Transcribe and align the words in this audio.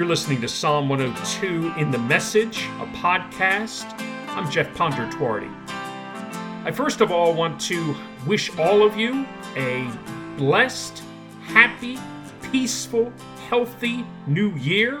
You're 0.00 0.08
listening 0.08 0.40
to 0.40 0.48
Psalm 0.48 0.88
102 0.88 1.74
in 1.76 1.90
the 1.90 1.98
Message, 1.98 2.62
a 2.80 2.86
podcast. 2.86 3.84
I'm 4.30 4.50
Jeff 4.50 4.72
Pondertuardi. 4.74 5.52
I 6.64 6.70
first 6.70 7.02
of 7.02 7.12
all 7.12 7.34
want 7.34 7.60
to 7.60 7.94
wish 8.26 8.48
all 8.56 8.82
of 8.82 8.96
you 8.96 9.26
a 9.56 9.86
blessed, 10.38 11.02
happy, 11.42 11.98
peaceful, 12.50 13.12
healthy 13.50 14.06
new 14.26 14.52
year. 14.52 15.00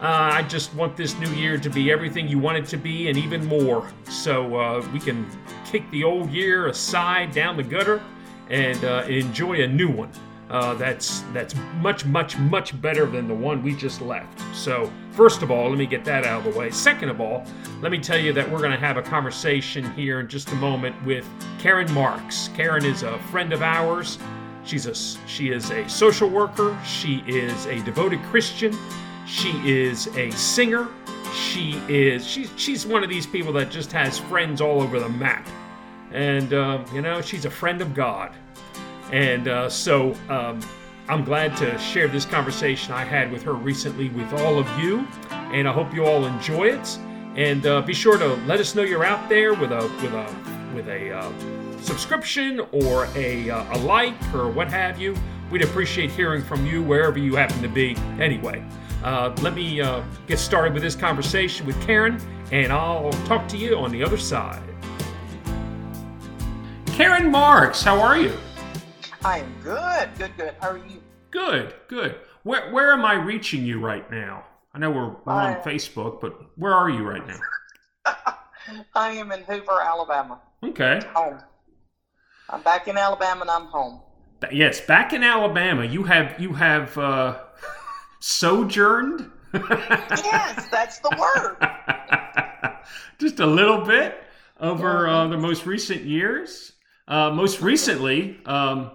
Uh, 0.00 0.30
I 0.34 0.42
just 0.42 0.72
want 0.76 0.96
this 0.96 1.18
new 1.18 1.30
year 1.30 1.58
to 1.58 1.68
be 1.68 1.90
everything 1.90 2.28
you 2.28 2.38
want 2.38 2.56
it 2.56 2.66
to 2.66 2.76
be 2.76 3.08
and 3.08 3.18
even 3.18 3.44
more. 3.46 3.90
So 4.08 4.54
uh, 4.54 4.88
we 4.92 5.00
can 5.00 5.26
kick 5.66 5.90
the 5.90 6.04
old 6.04 6.30
year 6.30 6.68
aside 6.68 7.32
down 7.32 7.56
the 7.56 7.64
gutter 7.64 8.00
and 8.48 8.84
uh, 8.84 9.06
enjoy 9.08 9.64
a 9.64 9.66
new 9.66 9.90
one. 9.90 10.12
Uh, 10.50 10.74
that's 10.74 11.20
that's 11.32 11.54
much 11.80 12.04
much 12.04 12.36
much 12.36 12.80
better 12.82 13.06
than 13.06 13.26
the 13.26 13.34
one 13.34 13.62
we 13.62 13.74
just 13.74 14.00
left. 14.02 14.42
So 14.54 14.90
first 15.12 15.42
of 15.42 15.50
all, 15.50 15.70
let 15.70 15.78
me 15.78 15.86
get 15.86 16.04
that 16.04 16.24
out 16.24 16.46
of 16.46 16.52
the 16.52 16.58
way. 16.58 16.70
Second 16.70 17.08
of 17.08 17.20
all, 17.20 17.46
let 17.80 17.90
me 17.90 17.98
tell 17.98 18.18
you 18.18 18.32
that 18.34 18.50
we're 18.50 18.58
going 18.58 18.70
to 18.70 18.78
have 18.78 18.98
a 18.98 19.02
conversation 19.02 19.90
here 19.94 20.20
in 20.20 20.28
just 20.28 20.50
a 20.52 20.54
moment 20.56 21.02
with 21.04 21.26
Karen 21.58 21.90
Marks. 21.92 22.50
Karen 22.54 22.84
is 22.84 23.02
a 23.02 23.18
friend 23.30 23.52
of 23.52 23.62
ours. 23.62 24.18
She's 24.64 24.86
a 24.86 24.94
she 25.26 25.48
is 25.48 25.70
a 25.70 25.88
social 25.88 26.28
worker. 26.28 26.78
She 26.84 27.22
is 27.26 27.66
a 27.66 27.82
devoted 27.82 28.22
Christian. 28.24 28.76
She 29.26 29.50
is 29.68 30.08
a 30.08 30.30
singer. 30.32 30.88
She 31.34 31.80
is 31.88 32.26
she's 32.26 32.50
she's 32.56 32.86
one 32.86 33.02
of 33.02 33.08
these 33.08 33.26
people 33.26 33.52
that 33.54 33.70
just 33.70 33.92
has 33.92 34.18
friends 34.18 34.60
all 34.60 34.82
over 34.82 35.00
the 35.00 35.08
map, 35.08 35.48
and 36.12 36.52
uh, 36.52 36.84
you 36.92 37.00
know 37.00 37.20
she's 37.20 37.44
a 37.44 37.50
friend 37.50 37.80
of 37.80 37.94
God. 37.94 38.30
And 39.12 39.48
uh, 39.48 39.68
so 39.68 40.14
um, 40.28 40.60
I'm 41.08 41.24
glad 41.24 41.56
to 41.58 41.76
share 41.78 42.08
this 42.08 42.24
conversation 42.24 42.92
I 42.92 43.04
had 43.04 43.30
with 43.30 43.42
her 43.42 43.52
recently 43.52 44.08
with 44.08 44.32
all 44.34 44.58
of 44.58 44.66
you, 44.78 45.06
and 45.30 45.68
I 45.68 45.72
hope 45.72 45.92
you 45.94 46.06
all 46.06 46.24
enjoy 46.24 46.68
it. 46.68 46.98
And 47.36 47.66
uh, 47.66 47.82
be 47.82 47.92
sure 47.92 48.16
to 48.16 48.28
let 48.46 48.60
us 48.60 48.74
know 48.74 48.82
you're 48.82 49.04
out 49.04 49.28
there 49.28 49.54
with 49.54 49.72
a 49.72 49.82
with 50.02 50.14
a 50.14 50.74
with 50.74 50.88
a 50.88 51.12
uh, 51.12 51.32
subscription 51.80 52.60
or 52.72 53.06
a, 53.14 53.50
uh, 53.50 53.76
a 53.76 53.78
like 53.80 54.14
or 54.34 54.50
what 54.50 54.70
have 54.70 54.98
you. 54.98 55.14
We'd 55.50 55.62
appreciate 55.62 56.10
hearing 56.10 56.42
from 56.42 56.66
you 56.66 56.82
wherever 56.82 57.18
you 57.18 57.36
happen 57.36 57.60
to 57.62 57.68
be. 57.68 57.96
Anyway, 58.18 58.64
uh, 59.02 59.34
let 59.42 59.54
me 59.54 59.80
uh, 59.80 60.02
get 60.26 60.38
started 60.38 60.72
with 60.72 60.82
this 60.82 60.96
conversation 60.96 61.66
with 61.66 61.80
Karen, 61.86 62.18
and 62.50 62.72
I'll 62.72 63.12
talk 63.26 63.46
to 63.48 63.56
you 63.56 63.76
on 63.76 63.92
the 63.92 64.02
other 64.02 64.16
side. 64.16 64.62
Karen 66.86 67.30
Marks, 67.30 67.82
how 67.82 68.00
are 68.00 68.16
you? 68.16 68.32
I 69.24 69.38
am 69.38 69.54
good, 69.62 70.10
good, 70.18 70.36
good. 70.36 70.54
How 70.60 70.72
are 70.72 70.76
you? 70.76 71.02
Good, 71.30 71.74
good. 71.88 72.16
Where 72.42 72.70
where 72.72 72.92
am 72.92 73.06
I 73.06 73.14
reaching 73.14 73.64
you 73.64 73.80
right 73.80 74.08
now? 74.10 74.44
I 74.74 74.78
know 74.78 74.90
we're, 74.90 75.32
on 75.32 75.62
Facebook, 75.62 76.20
but 76.20 76.38
where 76.56 76.74
are 76.74 76.90
you 76.90 77.08
right 77.08 77.26
now? 77.26 77.38
I 78.94 79.12
am 79.12 79.32
in 79.32 79.42
Hoover, 79.44 79.80
Alabama. 79.80 80.40
Okay. 80.62 81.00
Home. 81.14 81.38
I'm 82.50 82.60
back 82.62 82.86
in 82.86 82.98
Alabama 82.98 83.42
and 83.42 83.50
I'm 83.50 83.64
home. 83.66 84.00
Yes, 84.52 84.82
back 84.82 85.14
in 85.14 85.22
Alabama, 85.22 85.86
you 85.86 86.02
have 86.02 86.38
you 86.38 86.52
have 86.52 86.96
uh, 86.98 87.38
sojourned. 88.20 89.30
Yes, 89.54 90.68
that's 90.70 90.98
the 90.98 91.16
word. 91.18 92.76
Just 93.18 93.40
a 93.40 93.46
little 93.46 93.80
bit 93.80 94.22
over 94.60 95.08
uh, 95.08 95.28
the 95.28 95.38
most 95.38 95.64
recent 95.64 96.02
years. 96.02 96.72
Uh, 97.08 97.30
most 97.30 97.62
recently, 97.62 98.38
um, 98.44 98.90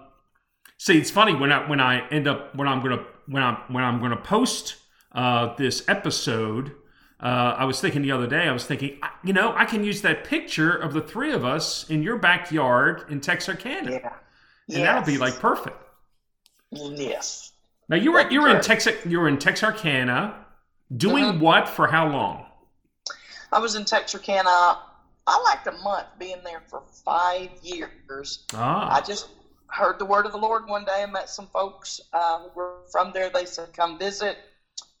see, 0.80 0.96
it's 0.98 1.10
funny 1.10 1.34
when 1.34 1.52
I 1.52 1.68
when 1.68 1.78
I 1.78 2.08
end 2.08 2.26
up 2.26 2.54
when 2.56 2.66
I'm 2.66 2.80
gonna 2.82 3.04
when 3.26 3.42
I'm 3.42 3.56
when 3.68 3.84
I'm 3.84 4.00
gonna 4.00 4.16
post 4.16 4.76
uh, 5.12 5.54
this 5.56 5.84
episode. 5.88 6.72
Uh, 7.22 7.54
I 7.58 7.64
was 7.66 7.78
thinking 7.82 8.00
the 8.00 8.12
other 8.12 8.26
day. 8.26 8.48
I 8.48 8.52
was 8.52 8.64
thinking, 8.64 8.98
you 9.22 9.34
know, 9.34 9.52
I 9.54 9.66
can 9.66 9.84
use 9.84 10.00
that 10.02 10.24
picture 10.24 10.74
of 10.74 10.94
the 10.94 11.02
three 11.02 11.32
of 11.32 11.44
us 11.44 11.88
in 11.90 12.02
your 12.02 12.16
backyard 12.16 13.04
in 13.10 13.20
Texarkana, 13.20 13.90
Yeah. 13.90 14.12
and 14.70 14.82
that'll 14.84 15.04
be 15.04 15.18
like 15.18 15.38
perfect. 15.38 15.76
Yes. 16.72 17.52
Now 17.90 17.96
you 17.96 18.12
were 18.12 18.18
That'd 18.18 18.32
you 18.32 18.40
were 18.40 18.48
in. 18.48 18.62
Texas 18.62 18.94
you 19.04 19.20
were 19.20 19.28
in 19.28 19.38
Texarkana, 19.38 20.46
doing 20.96 21.24
Mhm. 21.24 21.40
what 21.40 21.68
for 21.68 21.88
how 21.88 22.08
long? 22.08 22.46
I 23.52 23.58
was 23.58 23.74
in 23.74 23.84
Texarkana. 23.84 24.78
I 25.26 25.42
liked 25.44 25.66
a 25.66 25.72
month 25.72 26.06
being 26.18 26.40
there 26.42 26.62
for 26.70 26.82
five 27.04 27.50
years. 27.62 28.46
Ah. 28.54 28.96
I 28.96 29.00
just 29.02 29.28
heard 29.72 29.98
the 29.98 30.04
word 30.04 30.26
of 30.26 30.32
the 30.32 30.38
Lord 30.38 30.66
one 30.66 30.84
day. 30.84 31.02
I 31.02 31.06
met 31.06 31.28
some 31.28 31.46
folks 31.48 32.00
uh, 32.12 32.38
who 32.38 32.50
were 32.54 32.74
from 32.90 33.12
there. 33.12 33.30
They 33.30 33.44
said, 33.44 33.72
come 33.72 33.98
visit. 33.98 34.36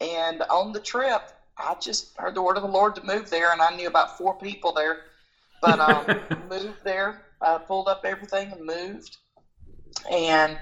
And 0.00 0.42
on 0.50 0.72
the 0.72 0.80
trip, 0.80 1.22
I 1.56 1.74
just 1.74 2.16
heard 2.16 2.34
the 2.34 2.42
word 2.42 2.56
of 2.56 2.62
the 2.62 2.68
Lord 2.68 2.94
to 2.96 3.04
move 3.04 3.28
there, 3.30 3.52
and 3.52 3.60
I 3.60 3.74
knew 3.74 3.86
about 3.86 4.16
four 4.16 4.34
people 4.34 4.72
there. 4.72 4.98
But 5.60 5.78
um, 5.80 6.06
moved 6.48 6.78
there, 6.84 7.22
uh, 7.42 7.58
pulled 7.58 7.88
up 7.88 8.04
everything 8.04 8.52
and 8.52 8.64
moved. 8.64 9.18
And 10.10 10.58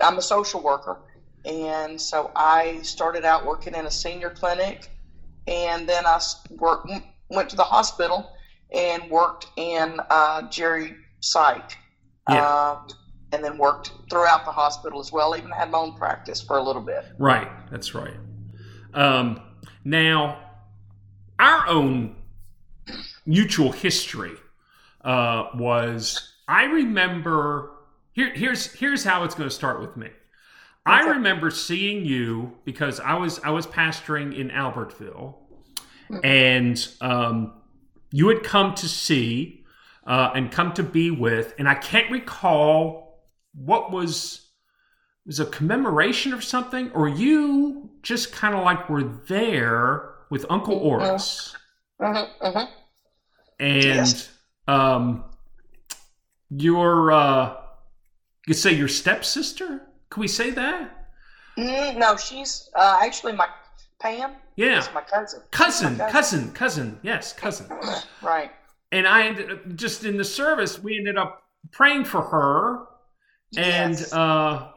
I'm 0.00 0.18
a 0.18 0.22
social 0.22 0.60
worker. 0.60 0.98
And 1.44 2.00
so 2.00 2.30
I 2.34 2.80
started 2.82 3.24
out 3.24 3.46
working 3.46 3.74
in 3.74 3.86
a 3.86 3.90
senior 3.90 4.30
clinic, 4.30 4.90
and 5.46 5.88
then 5.88 6.04
I 6.06 6.20
worked, 6.50 6.90
went 7.30 7.48
to 7.50 7.56
the 7.56 7.64
hospital 7.64 8.30
and 8.72 9.10
worked 9.10 9.46
in 9.56 10.00
uh, 10.10 10.42
Geri 10.42 10.96
Psych. 11.20 11.78
Yeah. 12.28 12.44
Uh, 12.44 12.76
and 13.32 13.44
then 13.44 13.56
worked 13.58 13.92
throughout 14.10 14.44
the 14.44 14.50
hospital 14.52 15.00
as 15.00 15.12
well. 15.12 15.36
Even 15.36 15.50
had 15.50 15.70
my 15.70 15.78
own 15.78 15.94
practice 15.94 16.40
for 16.42 16.58
a 16.58 16.62
little 16.62 16.82
bit. 16.82 17.04
right. 17.18 17.48
That's 17.70 17.94
right. 17.94 18.14
Um, 18.94 19.40
now, 19.84 20.38
our 21.38 21.66
own 21.68 22.16
mutual 23.26 23.72
history 23.72 24.34
uh, 25.04 25.48
was. 25.54 26.34
I 26.48 26.64
remember. 26.64 27.72
Here, 28.12 28.30
here's 28.34 28.72
here's 28.72 29.04
how 29.04 29.22
it's 29.24 29.34
going 29.36 29.48
to 29.48 29.54
start 29.54 29.80
with 29.80 29.96
me. 29.96 30.08
I 30.84 31.02
remember 31.10 31.50
seeing 31.50 32.04
you 32.04 32.56
because 32.64 32.98
I 32.98 33.14
was 33.14 33.38
I 33.40 33.50
was 33.50 33.66
pastoring 33.66 34.36
in 34.36 34.48
Albertville, 34.50 35.36
Mhm. 36.10 36.20
and 36.24 36.88
um, 37.00 37.52
you 38.10 38.26
had 38.28 38.42
come 38.42 38.74
to 38.74 38.88
see 38.88 39.64
uh, 40.06 40.30
and 40.34 40.50
come 40.50 40.72
to 40.72 40.82
be 40.82 41.12
with, 41.12 41.54
and 41.58 41.68
I 41.68 41.74
can't 41.76 42.10
recall 42.10 43.09
what 43.54 43.90
was 43.90 44.46
was 45.26 45.38
a 45.40 45.46
commemoration 45.46 46.32
or 46.32 46.40
something, 46.40 46.90
or 46.92 47.08
you 47.08 47.90
just 48.02 48.32
kind 48.32 48.54
of 48.54 48.64
like 48.64 48.88
were 48.88 49.04
there 49.04 50.14
with 50.30 50.46
Uncle. 50.50 50.74
Oris, 50.76 51.54
Mm-hmm, 52.00 52.46
mm-hmm. 52.46 52.72
and 53.58 53.84
Yes. 53.84 54.30
um, 54.66 55.24
your 56.50 57.12
uh, 57.12 57.56
you 58.46 58.54
say 58.54 58.72
your 58.72 58.88
stepsister? 58.88 59.82
Can 60.10 60.20
we 60.20 60.28
say 60.28 60.50
that? 60.50 61.06
Mm, 61.58 61.98
no, 61.98 62.16
she's 62.16 62.68
uh, 62.74 62.98
actually 63.02 63.32
my 63.34 63.46
Pam. 64.00 64.32
Yeah. 64.56 64.86
My 64.94 65.02
cousin. 65.02 65.42
cousin, 65.50 65.96
My 65.98 66.10
cousin, 66.10 66.52
cousin. 66.52 66.98
Yes, 67.02 67.32
cousin. 67.34 67.66
Right. 68.22 68.50
and 68.92 69.06
I 69.06 69.26
ended 69.26 69.52
up, 69.52 69.76
just 69.76 70.04
in 70.04 70.16
the 70.16 70.24
service, 70.24 70.82
we 70.82 70.96
ended 70.96 71.18
up 71.18 71.42
praying 71.70 72.04
for 72.06 72.22
her, 72.22 72.86
and 73.56 73.92
Yes. 73.94 74.12
uh, 74.12 74.68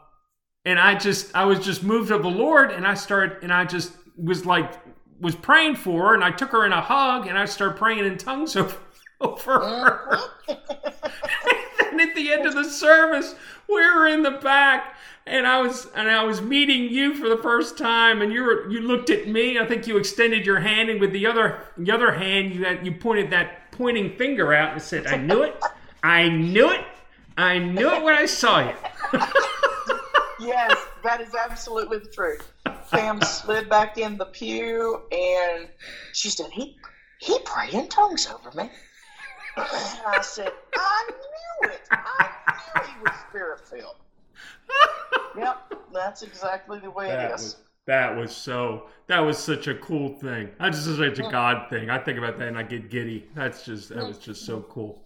and 0.66 0.80
I 0.80 0.96
just 0.96 1.36
I 1.36 1.46
was 1.46 1.60
just 1.60 1.84
moved 1.84 2.12
of 2.12 2.22
the 2.24 2.30
Lord, 2.30 2.72
and 2.72 2.86
I 2.88 2.94
started 2.94 3.44
and 3.44 3.54
I 3.54 3.66
just 3.66 3.94
was 4.18 4.46
like 4.46 4.72
was 5.20 5.36
praying 5.36 5.76
for 5.76 6.08
her, 6.10 6.14
and 6.16 6.24
I 6.24 6.32
took 6.32 6.50
her 6.52 6.66
in 6.66 6.72
a 6.74 6.82
hug, 6.82 7.28
and 7.28 7.38
I 7.38 7.46
started 7.46 7.78
praying 7.78 8.06
in 8.06 8.18
tongues 8.18 8.56
over, 8.58 8.76
over 9.22 9.60
her. 9.60 10.20
and 10.50 12.00
then 12.00 12.10
at 12.10 12.16
the 12.16 12.32
end 12.32 12.46
of 12.46 12.54
the 12.56 12.64
service, 12.64 13.36
we 13.68 13.76
were 13.76 14.08
in 14.08 14.24
the 14.24 14.31
back. 14.31 14.96
And 15.26 15.48
I 15.48 15.62
was 15.62 15.88
and 15.96 16.10
I 16.10 16.26
was 16.26 16.42
meeting 16.42 16.90
you 16.90 17.14
for 17.16 17.30
the 17.30 17.38
first 17.38 17.78
time, 17.78 18.22
and 18.22 18.34
you 18.34 18.44
were 18.44 18.69
you 18.69 18.81
looked 18.81 19.10
at 19.10 19.26
me. 19.26 19.58
I 19.58 19.66
think 19.66 19.88
you 19.88 19.96
extended 19.96 20.46
your 20.46 20.60
hand, 20.60 20.90
and 20.90 21.00
with 21.00 21.14
the 21.14 21.26
other 21.28 21.62
the 21.78 21.92
other 21.92 22.12
hand, 22.12 22.54
you 22.54 22.66
had, 22.66 22.86
you 22.86 22.92
pointed 22.92 23.30
that 23.30 23.72
pointing 23.72 24.18
finger 24.18 24.54
out 24.54 24.74
and 24.74 24.81
said, 24.81 25.08
"I 25.08 25.16
knew 25.16 25.44
it, 25.44 25.56
I 26.04 26.28
knew 26.28 26.69
it, 26.72 26.81
I 27.38 27.57
knew 27.59 27.89
it 27.89 28.03
when 28.03 28.15
I 28.15 28.25
saw 28.25 28.59
you." 28.68 28.75
yes, 30.39 30.77
that 31.03 31.21
is 31.21 31.35
absolutely 31.35 32.00
the 32.00 32.09
truth. 32.09 32.51
Pam 32.91 33.21
slid 33.21 33.69
back 33.69 33.97
in 33.97 34.18
the 34.18 34.25
pew 34.25 35.01
and 35.12 35.68
she 36.13 36.30
said, 36.30 36.51
"He 36.51 36.77
he 37.19 37.39
prayed 37.39 37.74
in 37.74 37.88
tongues 37.89 38.27
over 38.27 38.56
me." 38.56 38.69
And 39.56 39.68
I 40.07 40.21
said, 40.21 40.51
"I 40.75 41.09
knew 41.09 41.69
it. 41.71 41.81
I 41.91 42.30
knew 42.75 42.83
he 42.83 43.01
was 43.03 43.13
spirit 43.30 43.59
filled." 43.68 43.95
Yep, 45.38 45.74
that's 45.94 46.21
exactly 46.21 46.80
the 46.80 46.91
way 46.91 47.07
That 47.07 47.30
it 47.30 47.31
was 47.31 47.57
that 47.85 48.15
was 48.15 48.35
so 48.35 48.88
that 49.07 49.19
was 49.19 49.38
such 49.38 49.68
a 49.68 49.75
cool 49.75 50.18
thing. 50.19 50.50
That's 50.59 50.85
just 50.85 50.97
such 50.97 51.19
a 51.19 51.24
mm. 51.24 51.31
God 51.31 51.69
thing. 51.69 51.89
I 51.89 51.97
think 51.97 52.18
about 52.18 52.38
that 52.39 52.47
and 52.47 52.57
I 52.57 52.63
get 52.63 52.89
giddy. 52.89 53.27
That's 53.35 53.65
just 53.65 53.89
that 53.89 54.07
was 54.07 54.18
just 54.18 54.45
so 54.45 54.62
cool. 54.69 55.03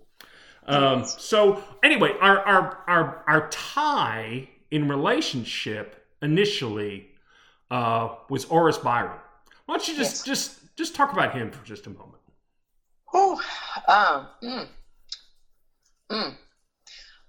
Um, 0.68 1.06
so 1.06 1.64
anyway, 1.84 2.14
our 2.20 2.40
our 2.40 2.84
our 2.88 3.24
our 3.28 3.50
tie 3.50 4.50
in 4.72 4.90
relationship 4.90 6.06
initially 6.22 7.08
uh, 7.72 8.10
was 8.30 8.46
Oris 8.46 8.78
Byron. 8.78 9.18
Why 9.66 9.78
don't 9.78 9.88
you 9.88 9.96
just 9.96 10.28
Yes. 10.28 10.36
just 10.58 10.76
just 10.78 10.96
talk 10.96 11.14
about 11.14 11.34
him 11.34 11.52
for 11.52 11.66
just 11.66 11.88
a 11.88 11.90
moment? 11.90 12.22
Whew. 13.12 13.40
Um, 13.88 14.28
mm, 14.44 14.68
mm. 16.12 16.36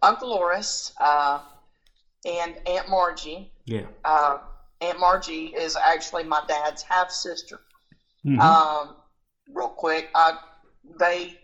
Uncle 0.02 0.32
Oris 0.32 0.92
uh, 1.00 1.40
and 2.24 2.56
Aunt 2.66 2.88
Margie. 2.88 3.52
Yeah. 3.64 3.86
Uh, 4.04 4.38
Aunt 4.80 4.98
Margie 4.98 5.46
is 5.56 5.76
actually 5.76 6.24
my 6.24 6.42
dad's 6.48 6.82
half 6.82 7.10
sister. 7.10 7.60
Mhm. 8.26 8.40
Um, 8.40 8.96
real 9.48 9.68
quick, 9.68 10.10
I, 10.14 10.38
they 10.98 11.38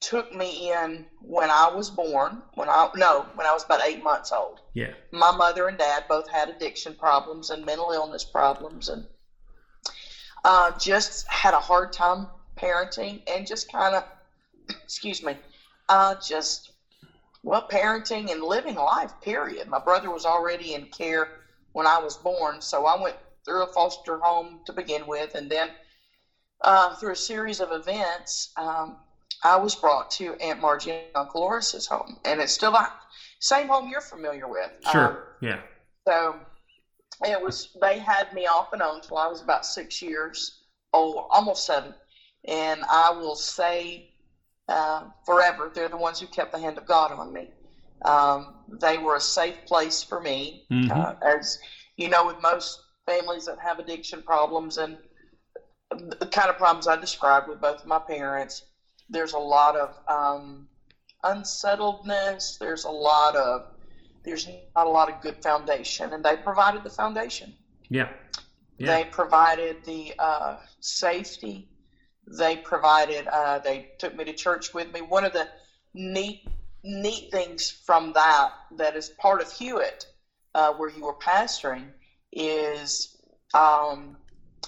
took 0.00 0.32
me 0.32 0.72
in 0.72 1.04
when 1.20 1.50
I 1.50 1.68
was 1.68 1.90
born. 1.90 2.42
When 2.54 2.68
I 2.68 2.88
no, 2.94 3.26
when 3.34 3.46
I 3.46 3.52
was 3.52 3.64
about 3.64 3.80
eight 3.84 4.02
months 4.02 4.32
old. 4.32 4.60
yeah. 4.74 4.92
My 5.10 5.30
mother 5.30 5.68
and 5.68 5.78
dad 5.78 6.04
both 6.08 6.28
had 6.28 6.48
addiction 6.48 6.94
problems 6.94 7.50
and 7.50 7.64
mental 7.64 7.90
illness 7.90 8.24
problems, 8.24 8.88
and 8.88 9.04
uh, 10.44 10.72
just 10.78 11.26
had 11.28 11.54
a 11.54 11.60
hard 11.60 11.92
time 11.92 12.28
parenting 12.56 13.20
and 13.26 13.46
just 13.46 13.70
kind 13.70 13.94
of, 13.94 14.04
excuse 14.84 15.22
me, 15.22 15.36
uh, 15.88 16.14
just 16.14 16.72
well, 17.42 17.62
parenting 17.62 18.30
and 18.30 18.42
living 18.42 18.76
life. 18.76 19.12
Period. 19.22 19.68
My 19.68 19.78
brother 19.78 20.10
was 20.10 20.24
already 20.24 20.74
in 20.74 20.86
care 20.86 21.28
when 21.72 21.86
I 21.86 21.98
was 21.98 22.16
born, 22.16 22.60
so 22.60 22.86
I 22.86 23.00
went 23.00 23.16
through 23.44 23.62
a 23.62 23.66
foster 23.66 24.18
home 24.18 24.60
to 24.66 24.72
begin 24.72 25.06
with, 25.06 25.34
and 25.34 25.50
then 25.50 25.70
uh, 26.60 26.94
through 26.94 27.12
a 27.12 27.16
series 27.16 27.60
of 27.60 27.70
events, 27.72 28.50
um, 28.56 28.96
I 29.42 29.56
was 29.56 29.74
brought 29.74 30.10
to 30.12 30.34
Aunt 30.40 30.60
Margie 30.60 30.90
and 30.90 31.00
Uncle 31.14 31.42
Oris's 31.42 31.86
home, 31.86 32.16
and 32.24 32.40
it's 32.40 32.52
still 32.52 32.72
the 32.72 32.88
same 33.40 33.68
home 33.68 33.88
you're 33.88 34.00
familiar 34.00 34.48
with. 34.48 34.70
Um, 34.86 34.92
Sure. 34.92 35.36
yeah. 35.40 35.60
so 36.06 36.36
it 37.24 37.40
was 37.40 37.68
they 37.80 37.98
had 37.98 38.32
me 38.32 38.46
off 38.46 38.72
and 38.72 38.82
on 38.82 39.00
till 39.00 39.16
I 39.16 39.26
was 39.26 39.40
about 39.40 39.64
six 39.64 40.02
years 40.02 40.52
old, 40.92 41.24
almost 41.30 41.64
seven. 41.64 41.94
And 42.46 42.84
I 42.90 43.10
will 43.10 43.34
say 43.34 44.04
uh, 44.68 45.04
forever, 45.24 45.70
they're 45.74 45.88
the 45.88 45.96
ones 45.96 46.18
who 46.20 46.26
kept 46.26 46.52
the 46.52 46.58
hand 46.58 46.78
of 46.78 46.86
God 46.86 47.10
on 47.12 47.32
me. 47.32 47.50
Um, 48.04 48.54
they 48.80 48.98
were 48.98 49.16
a 49.16 49.20
safe 49.20 49.56
place 49.66 50.02
for 50.02 50.20
me. 50.20 50.62
Mhm. 50.70 50.90
Uh, 50.90 51.12
as 51.22 51.58
you 51.96 52.08
know, 52.08 52.24
with 52.24 52.38
most 52.40 52.80
families 53.06 53.44
that 53.46 53.58
have 53.58 53.78
addiction 53.78 54.22
problems 54.22 54.76
and 54.76 54.98
the 55.90 56.26
kind 56.26 56.50
of 56.50 56.56
problems 56.56 56.86
I 56.86 56.96
described 56.96 57.46
with 57.46 57.60
both 57.60 57.78
of 57.80 57.86
my 57.86 57.98
parents, 57.98 58.62
there's 59.08 59.32
a 59.32 59.38
lot 59.38 59.76
of 59.76 59.98
um, 60.08 60.66
unsettledness. 61.24 62.56
There's 62.58 62.84
a 62.84 62.90
lot 62.90 63.36
of 63.36 63.64
there's 64.24 64.46
not 64.74 64.86
a 64.86 64.90
lot 64.90 65.08
of 65.08 65.20
good 65.20 65.36
foundation, 65.42 66.12
and 66.12 66.24
they 66.24 66.36
provided 66.36 66.82
the 66.82 66.90
foundation. 66.90 67.54
Yeah. 67.88 68.08
Yeah. 68.78 68.96
They 68.96 69.04
provided 69.04 69.84
the 69.84 70.12
uh, 70.18 70.56
safety. 70.80 71.68
They 72.26 72.56
provided. 72.56 73.26
Uh, 73.28 73.60
they 73.60 73.86
took 73.98 74.14
me 74.14 74.24
to 74.24 74.32
church 74.32 74.74
with 74.74 74.92
me. 74.92 75.00
One 75.00 75.24
of 75.24 75.32
the 75.32 75.46
neat 75.94 76.40
neat 76.82 77.30
things 77.30 77.70
from 77.84 78.12
that 78.12 78.50
that 78.76 78.96
is 78.96 79.08
part 79.10 79.40
of 79.40 79.50
Hewitt, 79.50 80.06
uh, 80.54 80.72
where 80.72 80.88
you 80.88 81.04
were 81.04 81.14
pastoring, 81.14 81.92
is 82.32 83.16
um, 83.54 84.16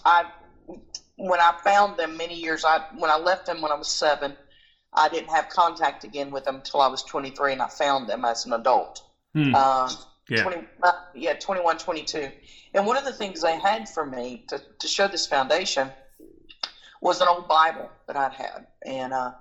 I 0.05 0.25
when 1.19 1.41
I 1.41 1.53
found 1.63 1.99
them 1.99 2.17
many 2.17 2.35
years. 2.35 2.65
I 2.65 2.81
when 2.97 3.11
I 3.11 3.17
left 3.17 3.47
them 3.47 3.61
when 3.61 3.71
I 3.71 3.75
was 3.75 3.89
seven. 3.89 4.37
I 4.95 5.09
didn't 5.11 5.29
have 5.29 5.51
contact 5.51 6.05
again 6.05 6.31
with 6.31 6.45
them 6.45 6.57
until 6.57 6.81
I 6.81 6.87
was 6.87 7.03
23, 7.03 7.53
and 7.53 7.61
I 7.61 7.69
found 7.69 8.09
them 8.09 8.25
as 8.25 8.47
an 8.47 8.55
adult. 8.55 9.03
Hmm. 9.35 9.55
Um, 9.55 9.91
yeah. 10.31 10.43
20, 10.43 10.67
uh, 10.83 10.93
yeah, 11.15 11.35
21, 11.35 11.77
22. 11.77 12.31
And 12.75 12.87
one 12.87 12.97
of 12.97 13.05
the 13.05 13.13
things 13.13 13.43
they 13.43 13.59
had 13.59 13.87
for 13.89 14.07
me 14.07 14.45
to, 14.49 14.59
to 14.79 14.89
show 14.89 15.07
this 15.07 15.27
foundation 15.27 15.91
was 17.03 17.21
an 17.21 17.29
old 17.29 17.49
Bible 17.49 17.91
that 18.07 18.17
I'd 18.17 18.33
had. 18.33 18.67
And 18.85 19.13
uh, 19.13 19.33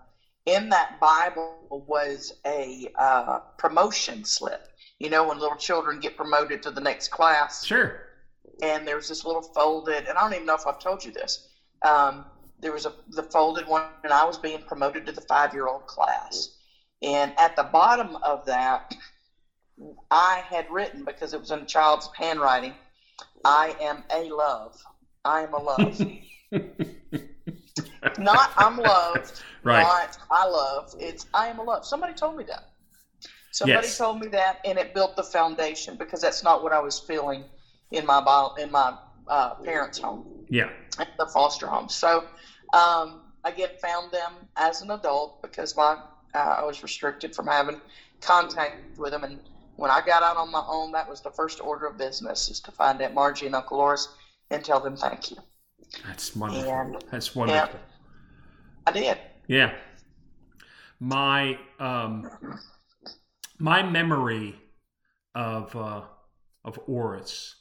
in 0.46 0.70
that 0.70 1.00
Bible 1.00 1.84
was 1.88 2.34
a 2.46 2.88
uh, 3.00 3.40
promotion 3.58 4.24
slip. 4.26 4.68
You 5.00 5.10
know, 5.10 5.28
when 5.28 5.40
little 5.40 5.58
children 5.58 6.00
get 6.00 6.18
promoted 6.18 6.64
to 6.64 6.72
the 6.72 6.82
next 6.82 7.10
class, 7.10 7.66
Sure. 7.66 8.02
and 8.62 8.88
there 8.88 8.96
was 8.96 9.08
this 9.08 9.24
little 9.26 9.42
folded, 9.44 10.08
and 10.08 10.18
I 10.18 10.22
don't 10.22 10.34
even 10.34 10.46
know 10.46 10.56
if 10.56 10.66
I've 10.66 10.80
told 10.80 11.06
you 11.06 11.12
this. 11.12 11.47
Um, 11.84 12.26
there 12.60 12.72
was 12.74 12.86
a 12.86 12.94
the 13.08 13.24
folded 13.24 13.66
one, 13.68 13.82
and 13.84 13.92
I 13.92 14.02
was 14.02 14.18
being 14.18 14.40
promoted 14.44 14.88
to 14.88 14.92
the 14.92 15.02
five 15.04 15.32
year 15.34 15.48
old 15.48 15.66
class. 15.66 16.32
And 17.02 17.32
at 17.38 17.56
the 17.56 17.64
bottom 17.64 18.16
of 18.22 18.46
that, 18.46 18.82
I 20.10 20.44
had 20.48 20.66
written 20.70 21.04
because 21.06 21.34
it 21.34 21.40
was 21.40 21.52
in 21.52 21.60
a 21.62 21.66
child's 21.66 22.10
handwriting. 22.16 22.76
I 23.44 23.76
am 23.80 24.04
a 24.12 24.30
love. 24.30 24.74
I 25.24 25.42
am 25.42 25.54
a 25.54 25.60
love. 25.60 25.96
not 28.18 28.50
I'm 28.58 28.78
loved. 28.78 29.32
Right. 29.64 29.88
Not 29.88 30.18
I 30.30 30.46
love. 30.46 30.88
It's 30.98 31.26
I 31.34 31.48
am 31.48 31.60
a 31.60 31.64
love. 31.64 31.86
Somebody 31.86 32.14
told 32.14 32.36
me 32.36 32.44
that. 32.48 32.64
Somebody 33.52 33.92
Yes. 33.92 33.92
told 33.92 34.18
me 34.20 34.28
that, 34.30 34.58
and 34.64 34.78
it 34.78 34.94
built 34.94 35.16
the 35.16 35.24
foundation 35.24 35.96
because 35.98 36.22
that's 36.22 36.44
not 36.44 36.62
what 36.62 36.74
I 36.74 36.80
was 36.80 37.00
feeling 37.00 37.46
in 37.92 38.06
my 38.06 38.22
bio- 38.22 38.52
in 38.58 38.72
my 38.72 38.92
uh, 39.30 39.56
parents' 39.56 39.98
home, 40.00 40.26
Yeah. 40.50 40.70
at 41.00 41.10
the 41.18 41.26
foster 41.28 41.68
home. 41.68 41.90
So 41.90 42.26
um, 42.74 43.22
I 43.44 43.52
get 43.56 43.80
found 43.82 44.12
them 44.12 44.34
as 44.56 44.82
an 44.82 44.92
adult 44.92 45.42
because 45.42 45.76
my 45.76 45.98
uh, 46.34 46.38
I 46.60 46.64
was 46.66 46.84
restricted 46.84 47.36
from 47.36 47.48
having 47.48 47.80
contact 48.22 48.98
with 48.98 49.12
them, 49.12 49.24
and 49.24 49.40
when 49.78 49.90
I 49.92 50.02
got 50.06 50.24
out 50.24 50.38
on 50.38 50.52
my 50.52 50.64
own, 50.68 50.92
that 50.92 51.08
was 51.10 51.22
the 51.22 51.32
first 51.32 51.62
order 51.62 51.86
of 51.88 51.98
business 51.98 52.50
is 52.50 52.60
to 52.62 52.72
find 52.72 53.02
Aunt 53.02 53.14
Margie 53.14 53.46
and 53.46 53.56
Uncle 53.56 53.80
Oris 53.80 54.10
and 54.52 54.64
tell 54.64 54.80
them 54.80 54.96
thank 54.98 55.32
you. 55.32 55.38
That's 56.06 56.36
wonderful. 56.36 56.70
And- 56.72 57.04
That's 57.12 57.36
wonderful. 57.36 57.80
I 58.86 58.92
did. 58.92 59.18
Yeah. 59.48 59.74
My 61.00 61.58
um 61.80 62.30
my 63.60 63.84
memory 63.84 64.56
of 65.36 65.76
uh 65.76 66.02
of 66.66 66.80
Oris. 66.88 67.56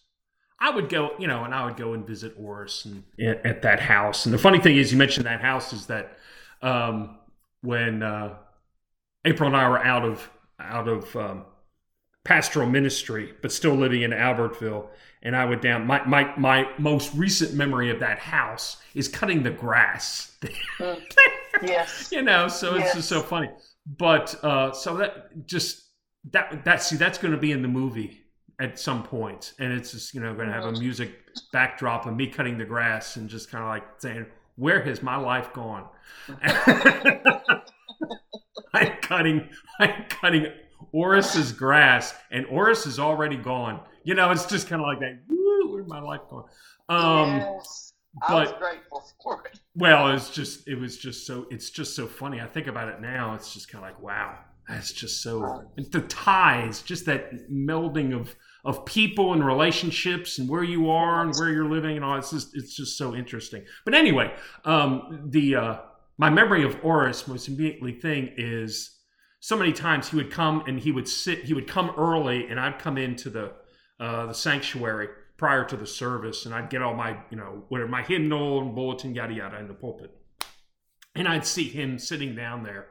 I 0.59 0.71
would 0.71 0.89
go, 0.89 1.13
you 1.19 1.27
know, 1.27 1.45
and 1.45 1.55
I 1.55 1.65
would 1.67 1.77
go 1.77 1.93
and 1.93 2.07
visit 2.07 2.35
Oris 2.39 2.85
and 2.87 3.05
at, 3.21 3.45
at 3.45 3.63
that 3.63 3.81
house. 3.81 4.25
And 4.25 4.33
the 4.35 4.39
funny 4.39 4.59
thing 4.59 4.77
is 4.77 4.91
you 4.91 4.99
mentioned 4.99 5.27
that 5.27 5.41
house 5.41 5.73
is 5.73 5.87
that 5.87 6.17
um 6.63 7.19
when 7.63 8.03
uh 8.03 8.35
April 9.25 9.49
and 9.49 9.57
I 9.57 9.69
were 9.69 9.79
out 9.79 10.05
of 10.05 10.31
out 10.59 10.89
of 10.89 11.15
um 11.17 11.45
pastoral 12.25 12.69
ministry, 12.69 13.35
but 13.43 13.53
still 13.53 13.75
living 13.75 14.03
in 14.03 14.11
Albertville. 14.11 14.89
And 15.23 15.35
I 15.37 15.45
would 15.45 15.61
down 15.61 15.87
my, 15.87 16.05
my 16.07 16.35
my 16.37 16.69
most 16.79 17.15
recent 17.15 17.55
memory 17.55 17.91
of 17.91 18.01
that 18.01 18.19
house 18.19 18.79
is 18.95 19.09
cutting 19.09 19.43
the 19.43 19.51
grass. 19.51 20.37
Yes. 21.63 22.11
you 22.13 22.21
know 22.21 22.49
so 22.49 22.75
it's 22.75 22.95
just 22.95 23.09
so 23.09 23.23
funny 23.23 23.49
but 23.87 24.35
uh 24.45 24.73
so 24.73 24.99
that 24.99 25.47
just 25.47 25.85
that 26.33 26.65
that 26.67 26.83
see 26.83 26.97
that's 26.97 27.17
going 27.17 27.33
to 27.33 27.39
be 27.39 27.51
in 27.51 27.63
the 27.63 27.69
movie 27.69 28.21
at 28.61 28.79
some 28.79 29.03
point 29.03 29.53
and 29.59 29.73
it's 29.73 29.93
just 29.93 30.15
you 30.15 30.21
know 30.21 30.35
going 30.35 30.47
to 30.47 30.53
have 30.53 30.65
a 30.65 30.73
music 30.73 31.11
backdrop 31.53 32.07
of 32.07 32.15
me 32.17 32.27
cutting 32.27 32.57
the 32.57 32.65
grass 32.65 33.17
and 33.17 33.29
just 33.29 33.51
kind 33.51 33.63
of 33.63 33.69
like 33.69 33.85
saying 33.99 34.25
where 34.57 34.83
has 34.83 35.03
my 35.03 35.17
life 35.17 35.53
gone 35.53 35.87
i'm 38.75 38.93
cutting 39.03 39.49
i'm 39.81 40.05
cutting 40.09 40.47
oris's 40.93 41.53
grass 41.53 42.15
and 42.31 42.47
oris 42.47 42.87
is 42.87 42.99
already 42.99 43.37
gone 43.37 43.81
you 44.05 44.15
know 44.15 44.31
it's 44.31 44.47
just 44.47 44.69
kind 44.69 44.81
of 44.81 44.87
like 44.87 45.01
that 45.01 45.19
Woo, 45.29 45.73
where's 45.73 45.87
my 45.87 46.01
life 46.01 46.21
gone 46.31 46.45
um 46.89 47.37
yes. 47.39 47.93
I 48.27 48.35
was 48.35 48.51
but- 48.51 48.59
grateful 48.61 49.05
for 49.23 49.45
it. 49.45 49.61
well, 49.75 50.11
it's 50.13 50.31
just 50.31 50.67
it 50.67 50.77
was 50.77 50.97
just 50.97 51.27
so 51.27 51.47
it's 51.51 51.69
just 51.69 51.95
so 51.95 52.07
funny. 52.07 52.41
I 52.41 52.47
think 52.47 52.67
about 52.67 52.89
it 52.89 52.99
now. 52.99 53.35
It's 53.35 53.53
just 53.53 53.69
kind 53.71 53.85
of 53.85 53.91
like 53.91 54.01
wow, 54.01 54.39
that's 54.69 54.93
just 54.93 55.23
so 55.23 55.65
the 55.77 56.01
ties, 56.03 56.83
just 56.83 57.07
that 57.07 57.51
melding 57.51 58.19
of 58.19 58.35
of 58.65 58.85
people 58.85 59.33
and 59.33 59.47
relationships 59.47 60.39
and 60.39 60.49
where 60.49 60.65
you 60.65 60.91
are 60.91 61.23
and 61.23 61.33
where 61.37 61.51
you're 61.51 61.71
living 61.71 61.95
and 61.97 62.05
all. 62.05 62.19
It's 62.19 62.31
just 62.31 62.57
it's 62.57 62.75
just 62.75 62.99
so 62.99 63.15
interesting. 63.15 63.65
But 63.85 63.95
anyway, 63.95 64.35
um, 64.65 65.29
the 65.31 65.57
uh, 65.57 65.79
my 66.19 66.31
memory 66.31 66.65
of 66.65 66.77
Oris 66.85 67.29
most 67.29 67.49
immediately 67.49 67.93
thing 67.93 68.33
is 68.37 68.97
so 69.41 69.57
many 69.57 69.73
times 69.73 70.09
he 70.09 70.17
would 70.17 70.33
come 70.33 70.65
and 70.67 70.81
he 70.81 70.91
would 70.91 71.09
sit. 71.09 71.45
He 71.45 71.55
would 71.55 71.69
come 71.69 71.93
early, 71.97 72.49
and 72.49 72.59
I'd 72.59 72.79
come 72.79 72.99
into 72.99 73.31
the 73.31 73.53
uh, 74.01 74.27
the 74.27 74.35
sanctuary 74.35 75.09
prior 75.37 75.65
to 75.65 75.77
the 75.77 75.87
service, 75.87 76.47
and 76.47 76.55
I'd 76.55 76.71
get 76.71 76.83
all 76.83 76.95
my, 76.95 77.19
you 77.31 77.37
know, 77.37 77.65
whatever 77.69 77.89
my 77.89 78.03
hymnal 78.03 78.61
and 78.63 78.75
bulletin, 78.75 79.15
yada 79.15 79.35
yada, 79.35 79.59
in 79.59 79.69
the 79.69 79.75
pulpit, 79.75 80.11
and 81.15 81.29
I'd 81.29 81.47
see 81.47 81.69
him 81.69 81.99
sitting 81.99 82.35
down 82.35 82.63
there, 82.63 82.89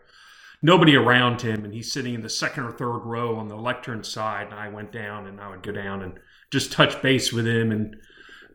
nobody 0.65 0.95
around 0.95 1.41
him, 1.41 1.63
and 1.63 1.73
he's 1.73 1.93
sitting 1.93 2.15
in 2.15 2.21
the 2.21 2.29
second 2.29 2.63
or 2.63 2.71
third 2.71 2.99
row 2.99 3.37
on 3.37 3.47
the 3.47 3.55
lectern 3.55 4.03
side, 4.03 4.47
and 4.47 4.55
I 4.55 4.67
went 4.69 4.91
down, 4.91 5.27
and 5.27 5.39
I 5.39 5.49
would 5.49 5.61
go 5.61 5.71
down 5.71 6.01
and 6.01 6.19
just 6.51 6.71
touch 6.71 7.01
base 7.01 7.31
with 7.31 7.47
him, 7.47 7.71
and 7.71 7.95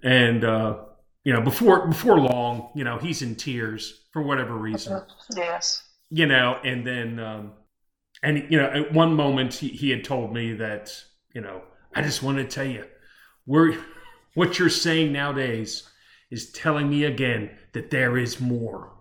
and 0.02 0.45
uh, 0.45 0.79
you 1.25 1.33
know, 1.33 1.40
before 1.40 1.87
before 1.87 2.19
long, 2.19 2.71
you 2.75 2.85
know, 2.85 2.99
he's 2.99 3.23
in 3.23 3.37
tears 3.37 4.07
for 4.12 4.23
whatever 4.23 4.57
reason 4.57 5.00
Yes. 5.37 5.83
you 6.11 6.26
know, 6.26 6.59
and 6.64 6.85
then, 6.87 7.21
um, 7.21 7.52
and 8.23 8.45
you 8.50 8.59
know, 8.59 8.67
at 8.67 8.93
one 8.93 9.14
moment 9.14 9.55
he, 9.55 9.69
he 9.69 9.90
had 9.90 10.02
told 10.02 10.33
me 10.33 10.55
that, 10.55 10.93
you 11.33 11.40
know, 11.40 11.62
I 11.95 12.02
just 12.02 12.23
want 12.23 12.38
to 12.38 12.45
tell 12.45 12.64
you, 12.67 12.85
we're 13.47 13.79
what 14.35 14.59
you're 14.59 14.69
saying 14.69 15.12
nowadays 15.12 15.88
is 16.31 16.50
telling 16.52 16.88
me 16.88 17.05
again 17.05 17.50
that 17.73 17.90
there 17.90 18.17
is 18.17 18.40
more. 18.40 18.93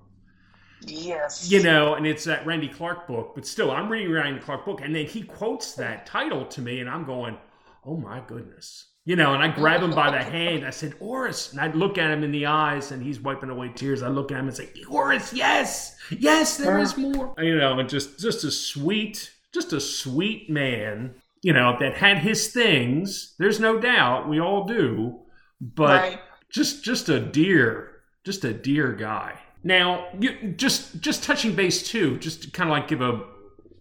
Yes. 0.86 1.52
You 1.52 1.62
know, 1.64 1.96
and 1.96 2.06
it's 2.08 2.24
that 2.26 2.46
Randy 2.46 2.68
Clark 2.70 3.08
book, 3.08 3.34
but 3.36 3.46
still, 3.46 3.72
I'm 3.72 3.90
reading 3.90 4.12
Randy 4.12 4.40
Clark 4.40 4.66
book, 4.66 4.82
and 4.82 4.96
then 4.96 5.06
he 5.06 5.24
quotes 5.24 5.74
that 5.74 6.06
title 6.06 6.46
to 6.46 6.62
me, 6.62 6.80
and 6.80 6.90
I'm 6.90 7.06
going, 7.06 7.38
oh 7.86 7.98
my 7.98 8.22
goodness. 8.28 8.86
You 9.06 9.16
know, 9.16 9.34
and 9.34 9.42
I 9.42 9.48
grab 9.48 9.82
him 9.82 9.92
by 9.92 10.12
the 10.12 10.24
hand. 10.32 10.66
I 10.66 10.70
said, 10.70 10.94
Oris. 11.00 11.52
And 11.52 11.60
I 11.60 11.68
look 11.72 11.98
at 11.98 12.12
him 12.12 12.24
in 12.24 12.32
the 12.32 12.46
eyes, 12.46 12.92
and 12.92 13.02
he's 13.02 13.20
wiping 13.20 13.50
away 13.50 13.70
tears. 13.74 14.04
I 14.04 14.08
look 14.10 14.32
at 14.32 14.40
him 14.40 14.48
and 14.48 14.56
say, 14.56 14.70
Oris, 14.90 15.34
yes, 15.34 15.96
yes, 16.12 16.58
there 16.58 16.78
is 16.80 16.96
more. 16.96 17.34
You 17.40 17.58
know, 17.58 17.80
and 17.80 17.90
just 17.90 18.20
just 18.20 18.44
a 18.44 18.52
sweet, 18.52 19.32
just 19.54 19.74
a 19.74 19.80
sweet 19.82 20.50
man. 20.50 21.16
You 21.42 21.54
know, 21.54 21.76
that 21.80 21.96
had 21.96 22.18
his 22.20 22.52
things. 22.54 23.34
There's 23.40 23.60
no 23.62 23.80
doubt, 23.80 24.28
we 24.30 24.40
all 24.42 24.66
do, 24.66 25.22
but 25.62 26.02
Right. 26.02 26.20
just 26.52 26.84
just 26.84 27.10
a 27.10 27.20
dear, 27.20 28.02
just 28.26 28.44
a 28.44 28.54
dear 28.54 28.92
guy. 28.94 29.40
Now, 29.64 30.08
you, 30.20 30.54
just 30.56 31.02
just 31.02 31.24
touching 31.24 31.56
base 31.56 31.84
too, 31.84 32.18
just 32.18 32.44
to 32.44 32.52
kind 32.52 32.70
of 32.70 32.72
like 32.72 32.88
give 32.88 33.02
a 33.02 33.24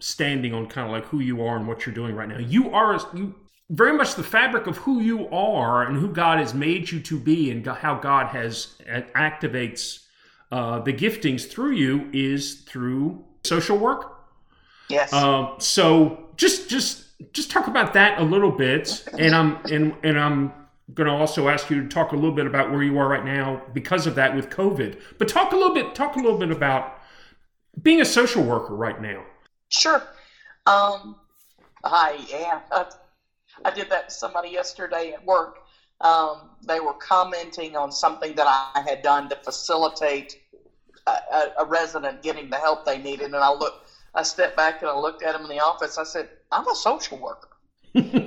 standing 0.01 0.55
on 0.55 0.67
kind 0.67 0.87
of 0.87 0.93
like 0.93 1.05
who 1.07 1.21
you 1.21 1.43
are 1.43 1.57
and 1.57 1.67
what 1.67 1.87
you're 1.87 1.95
doing 1.95 2.15
right 2.15 2.29
now. 2.29 2.39
You 2.39 2.71
are 2.71 3.01
you 3.15 3.35
very 3.71 3.93
much 3.93 4.15
the 4.15 4.25
fabric 4.25 4.67
of 4.67 4.79
who 4.79 5.01
you 5.01 5.29
are 5.29 5.83
and 5.83 5.97
who 5.97 6.09
God 6.09 6.39
has 6.39 6.55
made 6.55 6.91
you 6.91 7.01
to 7.01 7.19
be, 7.19 7.51
and 7.51 7.65
how 7.67 7.95
God 7.95 8.29
has 8.29 8.75
uh, 8.91 9.03
activates 9.15 10.05
uh, 10.51 10.81
the 10.81 10.93
giftings 10.93 11.49
through 11.49 11.73
you 11.73 12.09
is 12.13 12.63
through 12.63 13.25
social 13.45 13.79
work. 13.79 14.17
Yes. 14.89 15.13
Um, 15.13 15.55
so 15.59 16.29
just 16.37 16.69
just 16.69 17.05
just 17.33 17.51
talk 17.51 17.67
about 17.69 17.93
that 17.95 18.21
a 18.21 18.25
little 18.25 18.51
bit, 18.51 19.07
and 19.19 19.35
I'm 19.35 19.59
and 19.67 19.95
and 20.03 20.19
I'm 20.19 20.53
going 20.95 21.09
to 21.09 21.15
also 21.15 21.49
ask 21.49 21.69
you 21.71 21.83
to 21.83 21.89
talk 21.89 22.13
a 22.13 22.15
little 22.15 22.33
bit 22.33 22.47
about 22.47 22.71
where 22.71 22.83
you 22.83 22.99
are 22.99 23.09
right 23.09 23.25
now 23.25 23.63
because 23.75 24.07
of 24.07 24.15
that 24.15 24.35
with 24.35 24.49
COVID. 24.49 25.01
But 25.19 25.29
talk 25.29 25.53
a 25.53 25.57
little 25.57 25.75
bit 25.75 25.95
talk 25.95 26.17
a 26.17 26.19
little 26.19 26.39
bit 26.39 26.51
about 26.51 26.99
being 27.83 28.01
a 28.01 28.05
social 28.05 28.43
worker 28.43 28.75
right 28.75 29.01
now. 29.01 29.23
Sure. 29.69 30.03
Um, 30.67 31.17
I 31.85 32.19
am. 32.33 32.61
I, 32.73 32.87
I 33.65 33.71
did 33.71 33.91
that 33.91 34.09
to 34.09 34.15
somebody 34.15 34.51
yesterday 34.51 35.13
at 35.13 35.25
work. 35.25 35.59
Um, 36.01 36.51
they 36.67 36.81
were 36.81 36.95
commenting 36.95 37.77
on 37.77 37.91
something 37.91 38.35
that 38.37 38.47
I 38.47 38.81
had 38.81 39.03
done 39.03 39.29
to 39.31 39.37
facilitate 39.37 40.41
a, 41.07 41.11
a, 41.11 41.53
a 41.61 41.65
resident 41.65 42.23
getting 42.23 42.51
the 42.51 42.57
help 42.57 42.85
they 42.85 42.99
needed, 42.99 43.27
and 43.27 43.37
I 43.37 43.53
looked. 43.53 43.91
I 44.15 44.23
stepped 44.23 44.57
back 44.57 44.81
and 44.81 44.91
I 44.91 44.99
looked 44.99 45.23
at 45.23 45.35
him 45.35 45.43
in 45.43 45.49
the 45.49 45.63
office. 45.63 45.99
I 45.99 46.05
said, 46.05 46.31
"I'm 46.51 46.67
a 46.67 46.75
social 46.75 47.19
worker. 47.19 47.49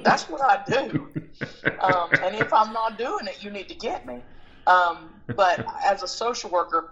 That's 0.04 0.28
what 0.28 0.42
I 0.42 0.58
do. 0.66 0.98
Um, 1.82 2.14
and 2.22 2.36
if 2.36 2.54
I'm 2.54 2.72
not 2.72 2.98
doing 2.98 3.28
it, 3.28 3.42
you 3.44 3.50
need 3.50 3.68
to 3.70 3.76
get 3.76 4.06
me." 4.06 4.26
Um, 4.68 5.14
but 5.36 5.60
as 5.84 6.02
a 6.04 6.08
social 6.08 6.50
worker, 6.50 6.86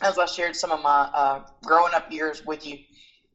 as 0.00 0.18
I 0.18 0.26
shared 0.26 0.56
some 0.56 0.70
of 0.72 0.80
my 0.80 1.08
uh, 1.12 1.40
growing 1.64 1.94
up 1.94 2.04
years 2.08 2.42
with 2.44 2.64
you, 2.64 2.78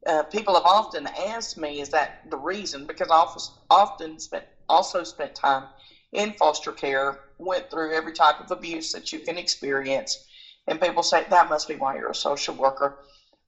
uh, 0.06 0.22
people 0.24 0.54
have 0.54 0.64
often 0.66 1.06
asked 1.18 1.56
me, 1.56 1.80
"Is 1.80 1.90
that 1.90 2.10
the 2.24 2.36
reason?" 2.38 2.86
Because 2.86 3.10
I 3.10 3.14
often, 3.16 3.42
often 3.70 4.18
spent 4.18 4.44
also 4.68 5.02
spent 5.04 5.34
time 5.34 5.68
in 6.12 6.32
foster 6.32 6.72
care, 6.72 7.16
went 7.38 7.68
through 7.70 7.94
every 7.94 8.12
type 8.12 8.40
of 8.40 8.50
abuse 8.50 8.90
that 8.92 9.12
you 9.12 9.20
can 9.20 9.38
experience, 9.38 10.18
and 10.66 10.80
people 10.80 11.02
say 11.02 11.24
that 11.28 11.48
must 11.48 11.66
be 11.68 11.76
why 11.76 11.96
you're 11.96 12.10
a 12.10 12.14
social 12.14 12.54
worker. 12.54 12.94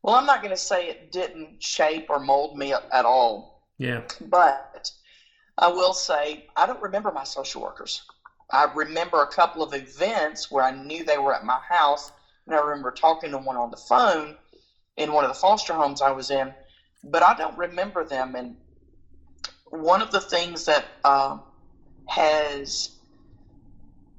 Well, 0.02 0.14
I'm 0.14 0.26
not 0.26 0.42
going 0.42 0.54
to 0.54 0.56
say 0.56 0.88
it 0.88 1.10
didn't 1.10 1.62
shape 1.62 2.04
or 2.08 2.18
mold 2.18 2.54
me 2.54 2.72
at 2.92 3.04
all, 3.04 3.44
Yeah. 3.78 4.02
but 4.20 4.90
I 5.58 5.68
will 5.68 5.94
say 5.94 6.46
I 6.56 6.66
don't 6.66 6.82
remember 6.82 7.10
my 7.12 7.24
social 7.24 7.62
workers. 7.62 8.02
I 8.50 8.64
remember 8.74 9.22
a 9.22 9.26
couple 9.26 9.62
of 9.62 9.74
events 9.74 10.50
where 10.50 10.64
I 10.64 10.70
knew 10.70 11.04
they 11.04 11.18
were 11.18 11.34
at 11.34 11.44
my 11.44 11.58
house, 11.68 12.12
and 12.46 12.54
I 12.54 12.60
remember 12.60 12.92
talking 12.92 13.30
to 13.32 13.38
one 13.38 13.56
on 13.56 13.70
the 13.70 13.76
phone 13.76 14.36
in 14.96 15.12
one 15.12 15.24
of 15.24 15.30
the 15.30 15.34
foster 15.38 15.74
homes 15.74 16.00
I 16.00 16.10
was 16.10 16.30
in, 16.30 16.54
but 17.04 17.22
I 17.22 17.34
don't 17.34 17.56
remember 17.56 18.04
them. 18.04 18.34
And 18.34 18.56
one 19.70 20.00
of 20.00 20.10
the 20.10 20.20
things 20.20 20.64
that 20.66 20.84
uh, 21.04 21.38
has 22.08 22.90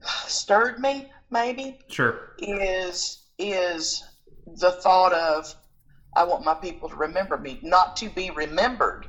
stirred 0.01 0.79
me, 0.79 1.07
maybe, 1.29 1.77
Sure. 1.87 2.15
is 2.39 3.19
is 3.39 4.03
the 4.45 4.71
thought 4.71 5.13
of 5.13 5.55
I 6.15 6.23
want 6.23 6.43
my 6.43 6.55
people 6.55 6.89
to 6.89 6.95
remember 6.95 7.37
me, 7.37 7.59
not 7.61 7.95
to 7.97 8.09
be 8.09 8.31
remembered 8.31 9.07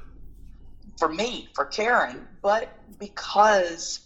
for 0.99 1.09
me 1.09 1.47
for 1.55 1.65
caring, 1.65 2.27
but 2.43 2.69
because 2.99 4.01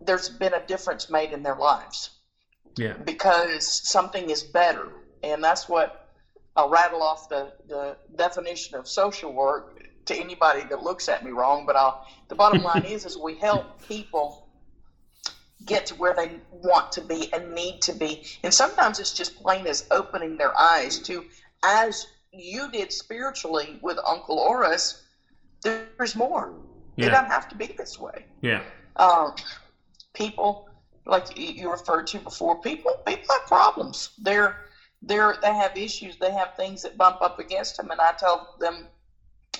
there's 0.00 0.28
been 0.28 0.54
a 0.54 0.60
difference 0.60 1.10
made 1.10 1.32
in 1.32 1.42
their 1.42 1.56
lives 1.56 2.10
Yeah. 2.76 2.94
because 3.04 3.66
something 3.88 4.30
is 4.30 4.42
better. 4.42 4.88
And 5.22 5.42
that's 5.42 5.68
what 5.68 5.90
I'll 6.56 6.68
rattle 6.68 7.02
off 7.02 7.28
the, 7.28 7.52
the 7.68 7.96
definition 8.16 8.76
of 8.76 8.86
social 8.88 9.32
work 9.32 9.64
to 10.06 10.14
anybody 10.16 10.64
that 10.64 10.80
looks 10.82 11.08
at 11.08 11.22
me 11.24 11.30
wrong. 11.30 11.64
But 11.66 11.76
I'll, 11.76 11.96
the 12.28 12.34
bottom 12.34 12.62
line 12.70 12.84
is, 12.84 13.04
is 13.04 13.16
we 13.16 13.34
help 13.34 13.66
people 13.88 14.36
get 15.64 15.86
to 15.86 15.94
where 15.94 16.14
they 16.14 16.40
want 16.50 16.92
to 16.92 17.00
be 17.00 17.32
and 17.32 17.54
need 17.54 17.80
to 17.82 17.92
be. 17.94 18.20
And 18.42 18.52
sometimes 18.52 18.98
it's 18.98 19.12
just 19.12 19.34
plain 19.36 19.66
as 19.66 19.84
opening 19.90 20.36
their 20.36 20.58
eyes 20.58 20.98
to, 21.00 21.24
as 21.62 22.06
you 22.32 22.68
did 22.70 22.92
spiritually 22.92 23.78
with 23.80 23.98
Uncle 24.06 24.38
Oris, 24.38 24.94
there's 25.64 25.88
more. 25.88 26.24
It 26.74 26.84
Yeah. 26.84 27.08
doesn't 27.08 27.08
have 27.08 27.20
to 27.24 27.28
be 27.34 27.48
this 27.54 27.78
way 27.78 28.00
Yeah. 28.42 28.60
um, 28.82 29.18
people 30.06 30.58
like 31.06 31.24
you 31.36 31.52
you 31.54 31.70
referred 31.70 32.06
to 32.08 32.20
before 32.20 32.54
people 32.56 32.92
people 33.06 33.26
have 33.30 33.44
problems 33.46 34.10
they're 34.18 34.52
they're 35.02 35.34
they 35.42 35.54
have 35.54 35.76
issues 35.76 36.16
they 36.18 36.30
have 36.32 36.50
things 36.56 36.82
that 36.82 36.96
bump 36.96 37.16
up 37.20 37.38
against 37.38 37.76
them 37.76 37.90
and 37.90 38.00
i 38.00 38.12
tell 38.18 38.46
them 38.58 38.88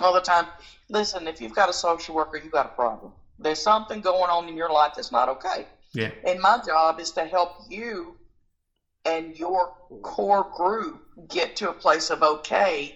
all 0.01 0.13
the 0.13 0.21
time 0.21 0.49
listen 0.89 1.27
if 1.27 1.41
you've 1.41 1.53
got 1.53 1.69
a 1.69 1.73
social 1.73 2.15
worker 2.15 2.37
you've 2.39 2.53
got 2.53 2.67
a 2.67 2.71
problem 2.71 3.13
there's 3.39 3.61
something 3.61 4.01
going 4.01 4.31
on 4.31 4.49
in 4.49 4.57
your 4.57 4.71
life 4.71 4.93
that's 4.95 5.13
not 5.13 5.29
okay 5.29 5.67
Yeah. 5.95 6.11
and 6.25 6.41
my 6.41 6.59
job 6.59 6.99
is 7.01 7.11
to 7.13 7.25
help 7.25 7.51
you 7.69 8.17
and 9.05 9.37
your 9.37 9.71
core 10.03 10.47
group 10.51 11.01
get 11.29 11.55
to 11.57 11.69
a 11.69 11.75
place 11.75 12.11
of 12.11 12.23
okay 12.23 12.95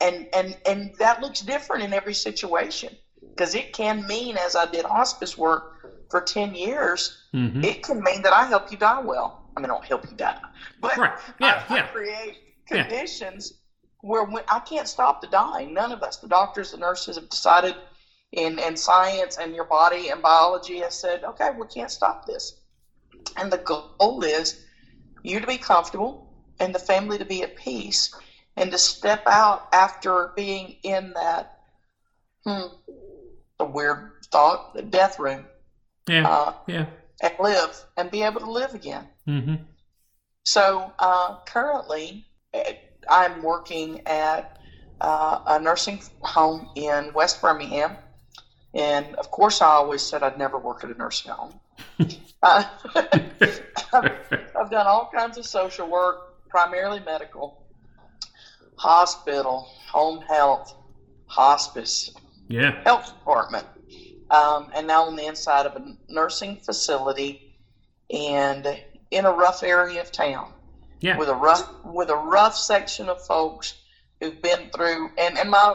and 0.00 0.26
and 0.32 0.56
and 0.66 0.90
that 0.98 1.20
looks 1.20 1.40
different 1.40 1.82
in 1.82 1.92
every 1.92 2.14
situation 2.14 2.96
because 3.34 3.54
it 3.54 3.72
can 3.72 4.06
mean 4.06 4.36
as 4.36 4.54
i 4.56 4.64
did 4.66 4.84
hospice 4.86 5.36
work 5.36 5.62
for 6.10 6.20
10 6.20 6.54
years 6.54 7.10
hmm 7.32 7.62
it 7.62 7.82
can 7.82 8.02
mean 8.02 8.22
that 8.22 8.32
i 8.32 8.44
help 8.44 8.70
you 8.70 8.76
die 8.76 8.98
well 8.98 9.34
i 9.56 9.60
mean 9.60 9.66
i 9.70 9.74
don't 9.74 9.86
help 9.86 10.08
you 10.10 10.16
die 10.16 10.36
but 10.80 10.98
Right. 10.98 11.10
Yeah. 11.40 11.62
I, 11.68 11.74
I 11.74 11.76
Yeah. 11.76 11.86
create 11.92 12.36
Yeah. 12.72 12.86
conditions 12.86 13.52
where 14.00 14.24
when, 14.24 14.42
i 14.48 14.58
can't 14.60 14.88
stop 14.88 15.20
the 15.20 15.26
dying 15.26 15.72
none 15.74 15.92
of 15.92 16.02
us 16.02 16.16
the 16.16 16.28
doctors 16.28 16.70
the 16.70 16.76
nurses 16.78 17.16
have 17.16 17.28
decided 17.28 17.74
in, 18.32 18.58
in 18.58 18.76
science 18.76 19.36
and 19.36 19.54
your 19.54 19.64
body 19.64 20.08
and 20.08 20.22
biology 20.22 20.78
has 20.80 20.94
said 20.94 21.24
okay 21.24 21.50
we 21.50 21.66
can't 21.66 21.90
stop 21.90 22.24
this 22.26 22.52
and 23.36 23.52
the 23.52 23.58
goal 23.58 23.98
is 23.98 24.34
you 24.98 25.16
to 25.18 25.24
be 25.46 25.56
comfortable 25.56 25.98
and 26.58 26.74
the 26.74 26.78
family 26.78 27.02
to 27.18 27.24
be 27.24 27.28
at 27.28 27.38
peace 27.38 28.10
and 28.58 28.70
to 28.72 28.78
step 28.78 29.22
out 29.26 29.68
after 29.72 30.32
being 30.36 30.76
in 30.82 31.12
that 31.14 31.46
hmm, 32.44 32.66
a 33.60 33.64
weird 33.64 34.12
thought 34.30 34.74
the 34.74 34.82
death 34.82 35.18
room 35.18 35.46
Yeah. 36.08 36.28
uh, 36.28 36.52
Yeah. 36.66 36.86
and 37.22 37.32
live 37.38 37.84
and 37.96 38.10
be 38.10 38.22
able 38.22 38.40
to 38.40 38.50
live 38.50 38.74
again 38.74 39.06
hmm 39.26 39.54
so 40.44 40.92
uh, 40.98 41.34
currently, 41.46 42.24
eh, 42.54 42.72
I'm 43.08 43.42
working 43.42 44.00
at 44.06 44.58
uh, 45.00 45.38
a 45.46 45.58
nursing 45.58 46.00
home 46.22 46.70
in 46.74 47.12
West 47.12 47.42
Birmingham, 47.42 47.98
and 48.74 49.14
of 49.16 49.30
course, 49.30 49.60
I 49.60 49.66
always 49.66 50.02
said 50.02 50.22
I'd 50.22 50.38
never 50.38 50.58
work 50.58 50.84
at 50.84 50.90
a 50.90 50.94
nursing 50.94 51.32
home. 51.32 51.60
uh, 52.42 52.64
I've, 53.92 54.04
I've 54.58 54.70
done 54.70 54.86
all 54.86 55.10
kinds 55.14 55.36
of 55.36 55.46
social 55.46 55.86
work, 55.86 56.48
primarily 56.48 57.00
medical, 57.00 57.67
hospital, 58.78 59.66
home 59.90 60.20
health, 60.20 60.74
hospice, 61.26 62.10
yeah. 62.48 62.82
health 62.84 63.06
department, 63.06 63.66
um, 64.30 64.70
and 64.74 64.86
now 64.86 65.04
on 65.04 65.16
the 65.16 65.26
inside 65.26 65.66
of 65.66 65.76
a 65.76 65.96
nursing 66.08 66.56
facility, 66.56 67.38
and 68.10 68.78
in 69.10 69.24
a 69.24 69.32
rough 69.32 69.62
area 69.62 70.00
of 70.00 70.10
town 70.12 70.52
Yeah. 71.00 71.16
with 71.18 71.28
a 71.28 71.34
rough 71.34 71.68
with 71.84 72.10
a 72.10 72.16
rough 72.16 72.54
section 72.54 73.08
of 73.08 73.20
folks 73.20 73.74
who've 74.20 74.40
been 74.40 74.70
through. 74.74 75.10
And 75.18 75.36
and 75.38 75.50
my 75.50 75.74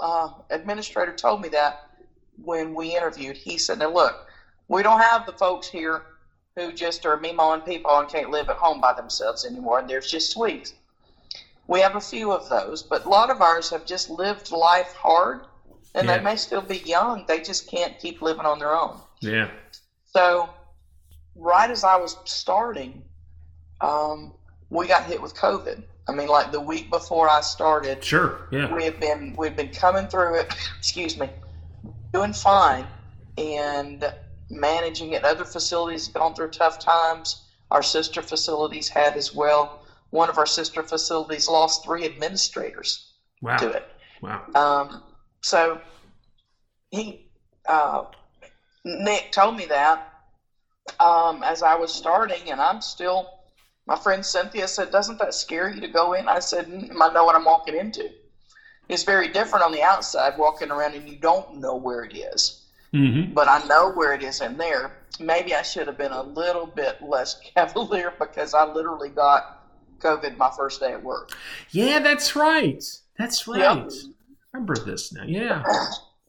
uh, 0.00 0.28
administrator 0.50 1.12
told 1.12 1.40
me 1.40 1.48
that 1.50 1.76
when 2.42 2.74
we 2.74 2.96
interviewed, 2.96 3.36
he 3.36 3.58
said, 3.58 3.78
"Now 3.78 3.90
look, 3.90 4.16
we 4.68 4.82
don't 4.82 5.00
have 5.00 5.24
the 5.26 5.32
folks 5.32 5.68
here 5.68 6.02
who 6.56 6.72
just 6.72 7.06
are 7.06 7.16
meemawing 7.16 7.64
people 7.64 7.96
and 7.96 8.08
can't 8.08 8.30
live 8.30 8.48
at 8.48 8.56
home 8.56 8.80
by 8.80 8.92
themselves 8.92 9.44
anymore, 9.44 9.78
and 9.78 9.88
there's 9.88 10.06
just 10.06 10.30
sweets." 10.30 10.74
We 11.70 11.78
have 11.82 11.94
a 11.94 12.00
few 12.00 12.32
of 12.32 12.48
those, 12.48 12.82
but 12.82 13.04
a 13.04 13.08
lot 13.08 13.30
of 13.30 13.40
ours 13.40 13.70
have 13.70 13.84
just 13.86 14.10
lived 14.10 14.50
life 14.50 14.92
hard, 14.92 15.46
and 15.94 16.08
Yeah. 16.08 16.16
they 16.16 16.22
may 16.24 16.34
still 16.34 16.62
be 16.62 16.78
young. 16.78 17.24
They 17.26 17.40
just 17.40 17.68
can't 17.70 17.96
keep 18.00 18.20
living 18.20 18.44
on 18.44 18.58
their 18.58 18.74
own. 18.74 19.00
Yeah. 19.20 19.48
So 20.12 20.48
right 21.36 21.70
as 21.70 21.84
I 21.84 21.94
was 21.94 22.16
starting, 22.24 23.04
um, 23.80 24.34
we 24.68 24.88
got 24.88 25.04
hit 25.04 25.22
with 25.22 25.36
COVID. 25.36 25.84
I 26.08 26.12
mean, 26.12 26.26
like 26.26 26.50
the 26.50 26.58
week 26.58 26.90
before 26.90 27.28
I 27.28 27.40
started, 27.40 28.02
Sure. 28.02 28.48
Yeah. 28.50 28.74
we 28.74 28.82
have 28.84 28.98
been 28.98 29.36
we've 29.38 29.54
been 29.54 29.72
coming 29.72 30.08
through 30.08 30.40
it. 30.40 30.52
Excuse 30.78 31.16
me, 31.16 31.30
doing 32.12 32.32
fine 32.32 32.84
and 33.38 34.12
managing 34.50 35.12
it. 35.12 35.24
Other 35.24 35.44
facilities 35.44 36.06
have 36.06 36.14
gone 36.14 36.34
through 36.34 36.50
tough 36.50 36.80
times. 36.80 37.42
Our 37.70 37.84
sister 37.84 38.22
facilities 38.22 38.88
had 38.88 39.16
as 39.16 39.32
well. 39.32 39.79
One 40.10 40.28
of 40.28 40.38
our 40.38 40.46
sister 40.46 40.82
facilities 40.82 41.48
lost 41.48 41.82
three 41.82 42.04
administrators 42.04 43.00
Wow. 43.42 43.56
to 43.58 43.70
it. 43.70 43.84
Wow. 44.20 44.42
Um, 44.54 45.02
so 45.42 45.80
he, 46.90 47.18
uh, 47.68 48.02
Nick 48.84 49.30
told 49.30 49.56
me 49.56 49.66
that 49.66 50.00
um, 51.00 51.42
as 51.42 51.62
I 51.62 51.74
was 51.74 51.92
starting, 51.92 52.50
and 52.50 52.60
I'm 52.60 52.80
still. 52.80 53.28
My 53.86 53.96
friend 53.96 54.24
Cynthia 54.24 54.68
said, 54.68 54.90
"Doesn't 54.90 55.18
that 55.18 55.34
scare 55.34 55.68
you 55.68 55.80
to 55.80 55.88
go 55.88 56.12
in?" 56.12 56.28
I 56.28 56.38
said, 56.40 56.66
mm, 56.66 56.88
"I 57.00 57.08
know 57.08 57.24
what 57.24 57.34
I'm 57.34 57.44
walking 57.44 57.74
into. 57.74 58.10
It's 58.88 59.02
very 59.04 59.28
different 59.28 59.64
on 59.64 59.72
the 59.72 59.82
outside, 59.82 60.36
walking 60.36 60.70
around 60.70 60.94
and 60.94 61.08
you 61.08 61.16
don't 61.16 61.50
know 61.50 61.74
where 61.74 62.02
it 62.04 62.14
is, 62.14 62.54
Mm-hmm. 62.94 63.24
but 63.30 63.48
I 63.48 63.58
know 63.58 63.88
where 63.90 64.12
it 64.14 64.22
is 64.22 64.40
in 64.40 64.56
there. 64.56 64.92
Maybe 65.18 65.54
I 65.54 65.62
should 65.62 65.86
have 65.86 65.96
been 65.96 66.12
a 66.12 66.22
little 66.22 66.66
bit 66.66 66.96
less 67.00 67.34
cavalier 67.56 68.12
because 68.18 68.54
I 68.54 68.64
literally 68.64 69.10
got 69.10 69.44
COVID 70.00 70.36
my 70.36 70.50
first 70.56 70.80
day 70.80 70.92
at 70.92 71.02
work. 71.02 71.32
Yeah, 71.70 72.00
that's 72.00 72.34
right. 72.34 72.82
That's 73.18 73.46
right. 73.46 73.60
Yep. 73.60 73.92
Remember 74.52 74.76
this 74.76 75.12
now. 75.12 75.24
Yeah. 75.24 75.62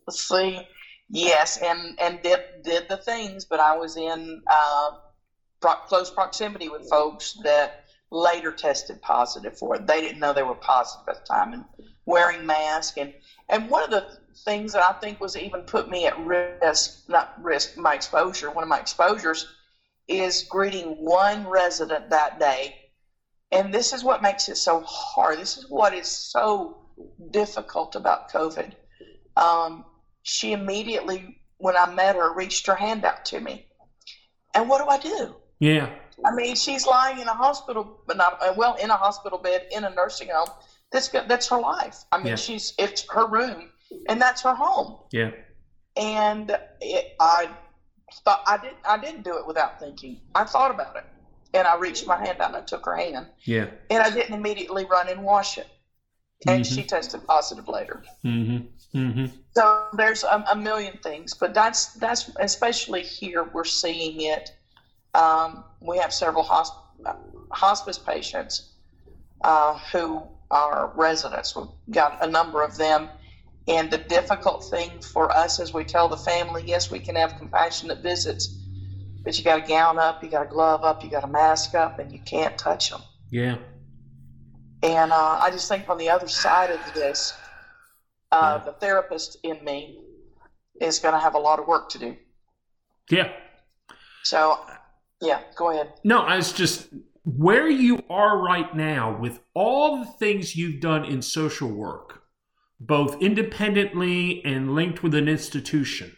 Let's 0.07 0.23
see. 0.27 0.67
Yes, 1.09 1.57
and 1.57 1.99
and 1.99 2.21
did 2.21 2.39
did 2.63 2.87
the 2.87 2.97
things, 2.97 3.43
but 3.45 3.59
I 3.59 3.75
was 3.75 3.97
in 3.97 4.41
uh, 4.47 4.91
pro- 5.59 5.75
close 5.87 6.09
proximity 6.09 6.69
with 6.69 6.89
folks 6.89 7.37
that 7.43 7.85
later 8.11 8.51
tested 8.51 9.01
positive 9.01 9.57
for 9.57 9.75
it. 9.75 9.87
They 9.87 10.01
didn't 10.01 10.19
know 10.19 10.31
they 10.31 10.43
were 10.43 10.55
positive 10.55 11.09
at 11.09 11.25
the 11.25 11.33
time, 11.33 11.53
and 11.53 11.65
wearing 12.05 12.45
masks 12.45 12.97
and 12.97 13.13
and 13.49 13.69
one 13.69 13.83
of 13.83 13.89
the 13.89 14.05
things 14.45 14.73
that 14.73 14.83
I 14.83 14.93
think 14.93 15.19
was 15.19 15.35
even 15.35 15.61
put 15.63 15.89
me 15.89 16.05
at 16.07 16.17
risk, 16.25 17.09
not 17.09 17.33
risk, 17.43 17.77
my 17.77 17.93
exposure. 17.93 18.49
One 18.49 18.63
of 18.63 18.69
my 18.69 18.79
exposures 18.79 19.47
is 20.07 20.43
greeting 20.43 20.95
one 21.03 21.47
resident 21.47 22.09
that 22.09 22.39
day, 22.39 22.75
and 23.51 23.73
this 23.73 23.93
is 23.93 24.03
what 24.03 24.21
makes 24.21 24.49
it 24.49 24.57
so 24.57 24.81
hard. 24.81 25.39
This 25.39 25.57
is 25.57 25.65
what 25.69 25.93
is 25.93 26.07
so 26.07 26.77
difficult 27.31 27.95
about 27.95 28.31
COVID. 28.31 28.73
Um, 29.37 29.85
she 30.23 30.51
immediately, 30.53 31.37
when 31.57 31.75
I 31.75 31.91
met 31.93 32.15
her, 32.15 32.33
reached 32.33 32.67
her 32.67 32.75
hand 32.75 33.05
out 33.05 33.25
to 33.25 33.39
me. 33.39 33.65
And 34.53 34.69
what 34.69 34.83
do 34.83 34.89
I 34.89 34.97
do? 34.97 35.35
Yeah. 35.59 35.89
I 36.25 36.31
mean, 36.35 36.55
she's 36.55 36.85
lying 36.85 37.19
in 37.19 37.27
a 37.27 37.33
hospital, 37.33 38.01
but 38.07 38.17
not 38.17 38.37
uh, 38.41 38.53
well 38.55 38.75
in 38.75 38.89
a 38.89 38.95
hospital 38.95 39.37
bed 39.39 39.67
in 39.71 39.83
a 39.83 39.89
nursing 39.89 40.29
home. 40.31 40.49
That's. 40.91 41.07
That's 41.07 41.47
her 41.49 41.59
life. 41.59 41.97
I 42.11 42.17
mean, 42.17 42.27
Yeah. 42.27 42.35
she's 42.35 42.73
it's 42.77 43.05
her 43.09 43.25
room, 43.27 43.69
and 44.09 44.21
that's 44.21 44.41
her 44.41 44.53
home. 44.53 44.99
Yeah. 45.11 45.31
And 45.95 46.55
it, 46.81 47.15
I 47.19 47.49
thought 48.23 48.43
I 48.45 48.57
didn't. 48.57 48.77
I 48.85 48.97
didn't 48.97 49.23
do 49.23 49.37
it 49.37 49.47
without 49.47 49.79
thinking. 49.79 50.19
I 50.35 50.43
thought 50.43 50.69
about 50.71 50.95
it, 50.97 51.05
and 51.53 51.67
I 51.67 51.75
reached 51.75 52.05
my 52.05 52.17
hand 52.17 52.39
out 52.39 52.47
and 52.49 52.57
I 52.57 52.61
took 52.61 52.85
her 52.85 52.95
hand, 52.95 53.27
Yeah. 53.45 53.67
and 53.89 54.01
I 54.03 54.09
didn't 54.09 54.33
immediately 54.33 54.85
run 54.85 55.07
and 55.09 55.23
wash 55.23 55.57
it. 55.57 55.67
And 56.47 56.63
Mhm. 56.63 56.73
she 56.75 56.83
tested 56.83 57.23
positive 57.27 57.67
later. 57.67 58.01
Mm-hmm. 58.25 58.97
Mm-hmm. 58.97 59.25
So 59.55 59.85
there's 59.93 60.23
a, 60.23 60.43
a 60.51 60.55
million 60.55 60.97
things, 61.03 61.33
but 61.33 61.53
that's 61.53 61.87
that's 61.99 62.29
especially 62.39 63.03
here 63.03 63.43
we're 63.43 63.63
seeing 63.63 64.21
it. 64.21 64.51
Um, 65.13 65.63
we 65.81 65.97
have 65.97 66.11
several 66.11 66.43
hosp- 66.43 66.71
hospice 67.51 67.97
patients 67.97 68.61
uh, 69.43 69.77
who 69.91 70.23
are 70.49 70.91
residents. 70.95 71.55
We've 71.55 71.67
got 71.91 72.17
a 72.23 72.27
number 72.27 72.63
of 72.63 72.75
them, 72.75 73.09
and 73.67 73.89
the 73.89 73.97
difficult 73.97 74.63
thing 74.63 74.99
for 74.99 75.31
us 75.35 75.59
as 75.59 75.73
we 75.73 75.83
tell 75.83 76.07
the 76.07 76.17
family, 76.17 76.63
yes, 76.65 76.89
we 76.89 76.99
can 76.99 77.15
have 77.15 77.35
compassionate 77.37 77.99
visits, 77.99 78.49
but 79.23 79.37
you 79.37 79.43
got 79.43 79.63
a 79.63 79.67
gown 79.67 79.99
up, 79.99 80.23
you 80.23 80.29
got 80.29 80.45
a 80.45 80.49
glove 80.49 80.83
up, 80.83 81.03
you 81.03 81.09
got 81.09 81.23
a 81.23 81.27
mask 81.27 81.75
up, 81.75 81.99
and 81.99 82.11
you 82.11 82.19
can't 82.19 82.57
touch 82.57 82.89
them. 82.89 83.01
Yeah. 83.29 83.57
And 84.83 85.11
uh, 85.11 85.39
I 85.41 85.51
just 85.51 85.67
think 85.69 85.87
on 85.89 85.97
the 85.97 86.09
other 86.09 86.27
side 86.27 86.71
of 86.71 86.79
this, 86.93 87.33
uh, 88.31 88.57
the 88.59 88.71
therapist 88.73 89.37
in 89.43 89.63
me 89.63 89.99
is 90.79 90.99
going 90.99 91.13
to 91.13 91.19
have 91.19 91.35
a 91.35 91.39
lot 91.39 91.59
of 91.59 91.67
work 91.67 91.89
to 91.89 91.99
do. 91.99 92.15
Yeah. 93.09 93.31
So, 94.23 94.59
yeah, 95.21 95.41
go 95.55 95.69
ahead. 95.69 95.93
No, 96.03 96.21
I 96.21 96.37
was 96.37 96.51
just 96.51 96.87
where 97.23 97.69
you 97.69 98.01
are 98.09 98.41
right 98.41 98.75
now 98.75 99.17
with 99.19 99.39
all 99.53 99.99
the 99.99 100.05
things 100.05 100.55
you've 100.55 100.81
done 100.81 101.05
in 101.05 101.21
social 101.21 101.69
work, 101.69 102.23
both 102.79 103.21
independently 103.21 104.43
and 104.43 104.73
linked 104.73 105.03
with 105.03 105.13
an 105.13 105.27
institution, 105.27 106.15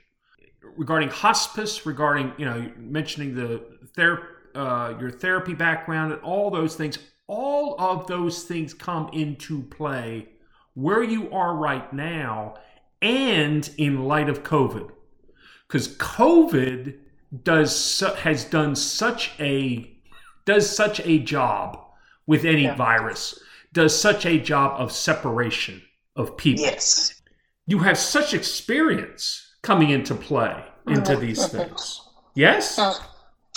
regarding 0.77 1.09
hospice, 1.09 1.85
regarding 1.85 2.33
you 2.37 2.45
know 2.45 2.71
mentioning 2.77 3.35
the 3.35 3.63
ther- 3.95 4.27
uh, 4.55 4.93
your 4.99 5.09
therapy 5.11 5.53
background 5.53 6.13
and 6.13 6.21
all 6.21 6.49
those 6.51 6.75
things. 6.75 6.97
All 7.27 7.79
of 7.79 8.05
those 8.07 8.43
things 8.43 8.73
come 8.73 9.09
into 9.13 9.63
play 9.63 10.27
where 10.73 11.01
you 11.03 11.31
are 11.31 11.55
right 11.55 11.91
now, 11.93 12.55
and 13.01 13.67
in 13.77 14.03
light 14.03 14.27
of 14.29 14.43
COVID, 14.43 14.89
because 15.67 15.95
COVID 15.97 16.97
does 17.43 17.75
su- 17.75 18.05
has 18.07 18.43
done 18.45 18.75
such 18.75 19.31
a 19.39 19.89
does 20.45 20.69
such 20.69 20.99
a 21.05 21.17
job 21.19 21.79
with 22.27 22.45
any 22.45 22.63
Yeah. 22.63 22.75
virus 22.75 23.39
does 23.71 23.99
such 23.99 24.25
a 24.25 24.37
job 24.37 24.79
of 24.79 24.91
separation 24.91 25.81
of 26.15 26.37
people 26.37 26.63
Yes. 26.63 27.21
you 27.65 27.79
have 27.79 27.97
such 27.97 28.35
experience 28.35 29.42
coming 29.63 29.89
into 29.89 30.13
play 30.13 30.63
into 30.87 31.15
these 31.15 31.47
things. 31.47 32.01
Yes? 32.35 32.77
Uh, 32.77 32.93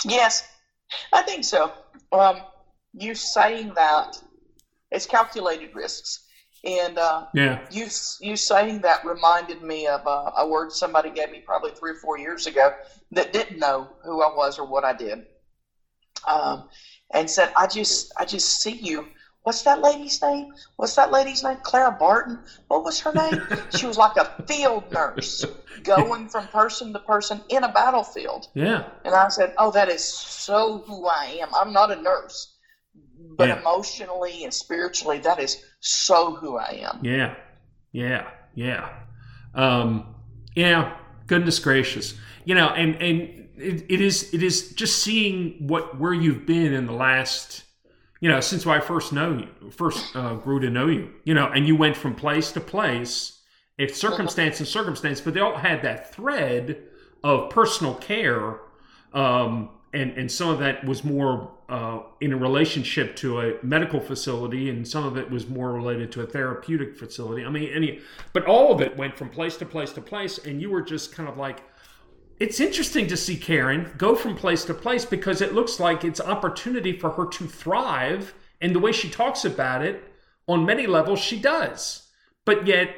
yes, 0.05 0.47
I 1.13 1.21
think 1.21 1.43
so. 1.43 1.71
Um, 2.11 2.37
you 2.93 3.13
saying 3.13 3.73
that 3.75 4.17
it's 4.91 5.05
calculated 5.05 5.75
risks, 5.75 6.25
and 6.63 6.97
uh, 6.97 7.25
yeah. 7.33 7.59
you 7.69 7.87
you 8.21 8.35
saying 8.35 8.81
that 8.81 9.05
reminded 9.05 9.61
me 9.61 9.87
of 9.87 10.07
uh, 10.07 10.31
a 10.37 10.47
word 10.47 10.71
somebody 10.71 11.09
gave 11.09 11.29
me 11.29 11.43
probably 11.45 11.71
three 11.71 11.91
or 11.91 11.95
four 11.95 12.17
years 12.17 12.47
ago 12.47 12.73
that 13.11 13.33
didn't 13.33 13.59
know 13.59 13.89
who 14.03 14.21
I 14.21 14.33
was 14.33 14.57
or 14.57 14.65
what 14.65 14.83
I 14.83 14.93
did, 14.93 15.25
um, 16.27 16.69
and 17.13 17.29
said, 17.29 17.51
"I 17.57 17.67
just 17.67 18.13
I 18.17 18.25
just 18.25 18.61
see 18.61 18.71
you." 18.71 19.07
What's 19.47 19.61
that 19.61 19.79
lady's 19.79 20.21
name? 20.21 20.47
What's 20.75 20.95
that 20.95 21.09
lady's 21.09 21.41
name? 21.41 21.59
Clara 21.63 21.89
Barton. 21.89 22.37
What 22.67 22.83
was 22.83 22.99
her 22.99 23.13
name? 23.13 23.47
she 23.69 23.85
was 23.85 23.95
like 23.95 24.17
a 24.17 24.29
field 24.45 24.91
nurse, 24.91 25.45
going 25.83 26.27
from 26.27 26.49
person 26.49 26.91
to 26.91 26.99
person 26.99 27.39
in 27.47 27.63
a 27.63 27.69
battlefield. 27.69 28.47
yeah 28.55 28.83
And 29.05 29.15
I 29.15 29.29
said, 29.29 29.53
"Oh, 29.57 29.71
that 29.71 29.87
is 29.87 30.03
so 30.03 30.83
who 30.85 31.07
I 31.07 31.37
am. 31.39 31.47
I'm 31.55 31.71
not 31.71 31.91
a 31.91 31.95
nurse, 31.95 32.55
but 33.37 33.47
Yeah. 33.47 33.59
emotionally 33.59 34.43
and 34.43 34.53
spiritually, 34.53 35.19
that 35.19 35.39
is 35.39 35.55
so 35.79 36.33
who 36.33 36.57
I 36.57 36.79
am." 36.81 36.99
yeah 37.01 37.33
yeah 37.93 38.27
yeah 38.53 38.89
um 39.55 40.13
yeah 40.55 40.97
goodness 41.27 41.57
gracious 41.59 42.15
you 42.43 42.53
know 42.53 42.67
and 42.67 42.95
and 42.95 43.47
it, 43.55 43.85
it 43.87 44.01
is 44.01 44.33
it 44.33 44.43
is 44.43 44.73
just 44.73 44.99
seeing 45.01 45.55
what 45.65 45.97
where 45.97 46.13
you've 46.13 46.45
been 46.45 46.73
in 46.73 46.85
the 46.85 46.91
last 46.91 47.63
you 48.19 48.29
know 48.29 48.39
since 48.39 48.65
i 48.65 48.79
first 48.79 49.13
know 49.13 49.33
you 49.33 49.69
first 49.71 50.15
uh, 50.15 50.33
grew 50.35 50.59
to 50.59 50.69
know 50.69 50.87
you 50.87 51.09
you 51.23 51.33
know 51.33 51.47
and 51.47 51.67
you 51.67 51.75
went 51.75 51.95
from 51.95 52.15
place 52.15 52.51
to 52.51 52.59
place 52.59 53.41
if 53.77 53.95
circumstance 53.95 54.59
and 54.59 54.67
circumstance 54.67 55.21
but 55.21 55.33
they 55.33 55.39
all 55.39 55.57
had 55.57 55.81
that 55.81 56.13
thread 56.13 56.81
of 57.23 57.49
personal 57.49 57.95
care 57.95 58.59
um 59.13 59.69
and 59.93 60.11
and 60.17 60.31
some 60.31 60.49
of 60.49 60.59
that 60.59 60.85
was 60.85 61.03
more 61.03 61.51
uh, 61.69 61.99
in 62.21 62.31
a 62.31 62.37
relationship 62.37 63.15
to 63.17 63.41
a 63.41 63.53
medical 63.61 63.99
facility, 63.99 64.69
and 64.69 64.87
some 64.87 65.05
of 65.05 65.17
it 65.17 65.29
was 65.29 65.47
more 65.47 65.73
related 65.73 66.11
to 66.13 66.21
a 66.21 66.25
therapeutic 66.25 66.97
facility. 66.97 67.43
I 67.45 67.49
mean, 67.49 67.69
any, 67.73 67.99
but 68.31 68.45
all 68.45 68.71
of 68.71 68.79
it 68.79 68.95
went 68.95 69.17
from 69.17 69.29
place 69.29 69.57
to 69.57 69.65
place 69.65 69.91
to 69.93 70.01
place, 70.01 70.37
and 70.37 70.61
you 70.61 70.69
were 70.69 70.81
just 70.81 71.13
kind 71.13 71.27
of 71.27 71.37
like, 71.37 71.63
it's 72.39 72.59
interesting 72.59 73.07
to 73.07 73.17
see 73.17 73.35
Karen 73.35 73.91
go 73.97 74.15
from 74.15 74.35
place 74.35 74.63
to 74.65 74.73
place 74.73 75.05
because 75.05 75.41
it 75.41 75.53
looks 75.53 75.79
like 75.79 76.03
it's 76.03 76.21
opportunity 76.21 76.97
for 76.97 77.11
her 77.11 77.25
to 77.25 77.47
thrive, 77.47 78.33
and 78.61 78.73
the 78.75 78.79
way 78.79 78.91
she 78.91 79.09
talks 79.09 79.43
about 79.45 79.83
it, 79.83 80.03
on 80.47 80.65
many 80.65 80.87
levels, 80.87 81.19
she 81.19 81.39
does. 81.39 82.07
But 82.45 82.67
yet, 82.67 82.95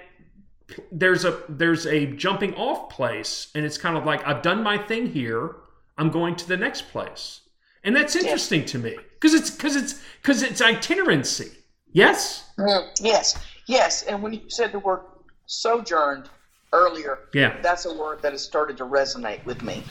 there's 0.91 1.25
a 1.25 1.41
there's 1.49 1.86
a 1.88 2.06
jumping 2.08 2.54
off 2.56 2.89
place, 2.89 3.49
and 3.56 3.65
it's 3.65 3.78
kind 3.78 3.97
of 3.97 4.06
like 4.06 4.25
I've 4.28 4.41
done 4.41 4.62
my 4.63 4.78
thing 4.78 5.08
here. 5.12 5.56
I'm 5.97 6.10
going 6.12 6.36
to 6.38 6.47
the 6.47 6.58
next 6.58 6.89
place, 6.89 7.41
and 7.84 7.95
that's 7.95 8.15
interesting 8.15 8.65
to 8.65 8.78
me 8.78 8.97
because 9.13 9.34
it's 9.34 9.49
because 9.49 9.75
it's 9.75 10.02
because 10.21 10.43
it's 10.43 10.62
itinerancy. 10.62 11.52
Yes. 11.91 12.52
Mm, 12.58 12.88
Yes, 12.99 13.38
yes. 13.67 14.04
And 14.04 14.21
when 14.21 14.34
you 14.34 14.49
said 14.49 14.71
the 14.71 14.80
word 14.80 15.02
sojourned 15.47 16.30
earlier, 16.73 17.19
Yeah. 17.34 17.60
that's 17.62 17.86
a 17.86 17.93
word 17.93 18.21
that 18.21 18.32
has 18.32 18.43
started 18.43 18.77
to 18.77 18.86
resonate 18.86 19.43
with 19.45 19.62
me. 19.63 19.84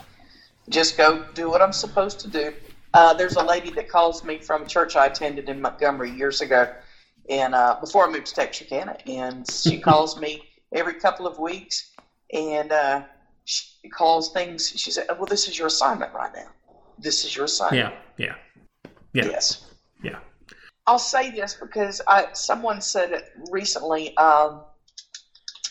just 0.69 0.99
go 0.99 1.25
do 1.33 1.49
what 1.49 1.63
I'm 1.63 1.73
supposed 1.73 2.21
to 2.21 2.29
do. 2.29 2.53
Uh, 2.93 3.15
there's 3.15 3.37
a 3.37 3.43
lady 3.43 3.71
that 3.71 3.89
calls 3.89 4.23
me 4.23 4.37
from 4.39 4.63
a 4.65 4.67
church 4.67 4.97
I 4.97 5.07
attended 5.07 5.49
in 5.49 5.63
Montgomery 5.63 6.11
years 6.11 6.43
ago, 6.43 6.71
and 7.31 7.55
uh, 7.55 7.79
before 7.81 8.07
I 8.07 8.11
moved 8.11 8.27
to 8.27 8.35
Texarkana, 8.35 8.99
and 9.07 9.51
she 9.51 9.79
calls 9.89 10.21
me 10.21 10.43
every 10.75 10.95
couple 10.95 11.27
of 11.27 11.39
weeks, 11.39 11.93
and 12.35 12.71
uh, 12.71 13.03
she 13.47 13.89
calls 13.89 14.31
things. 14.33 14.69
She 14.69 14.91
said, 14.91 15.07
"Well, 15.09 15.25
this 15.25 15.49
is 15.49 15.59
your 15.59 15.69
assignment 15.69 16.13
right 16.13 16.33
now. 16.35 16.49
This 16.99 17.25
is 17.25 17.35
your 17.35 17.47
assignment." 17.47 17.95
Yeah, 18.19 18.27
yeah, 18.27 18.35
yeah. 19.15 19.31
Yes. 19.31 19.71
Yeah. 20.03 20.19
I'll 20.87 20.99
say 20.99 21.31
this 21.31 21.55
because 21.55 22.03
I 22.07 22.29
someone 22.35 22.83
said 22.83 23.13
it 23.13 23.31
recently. 23.51 24.15
Um, 24.19 24.65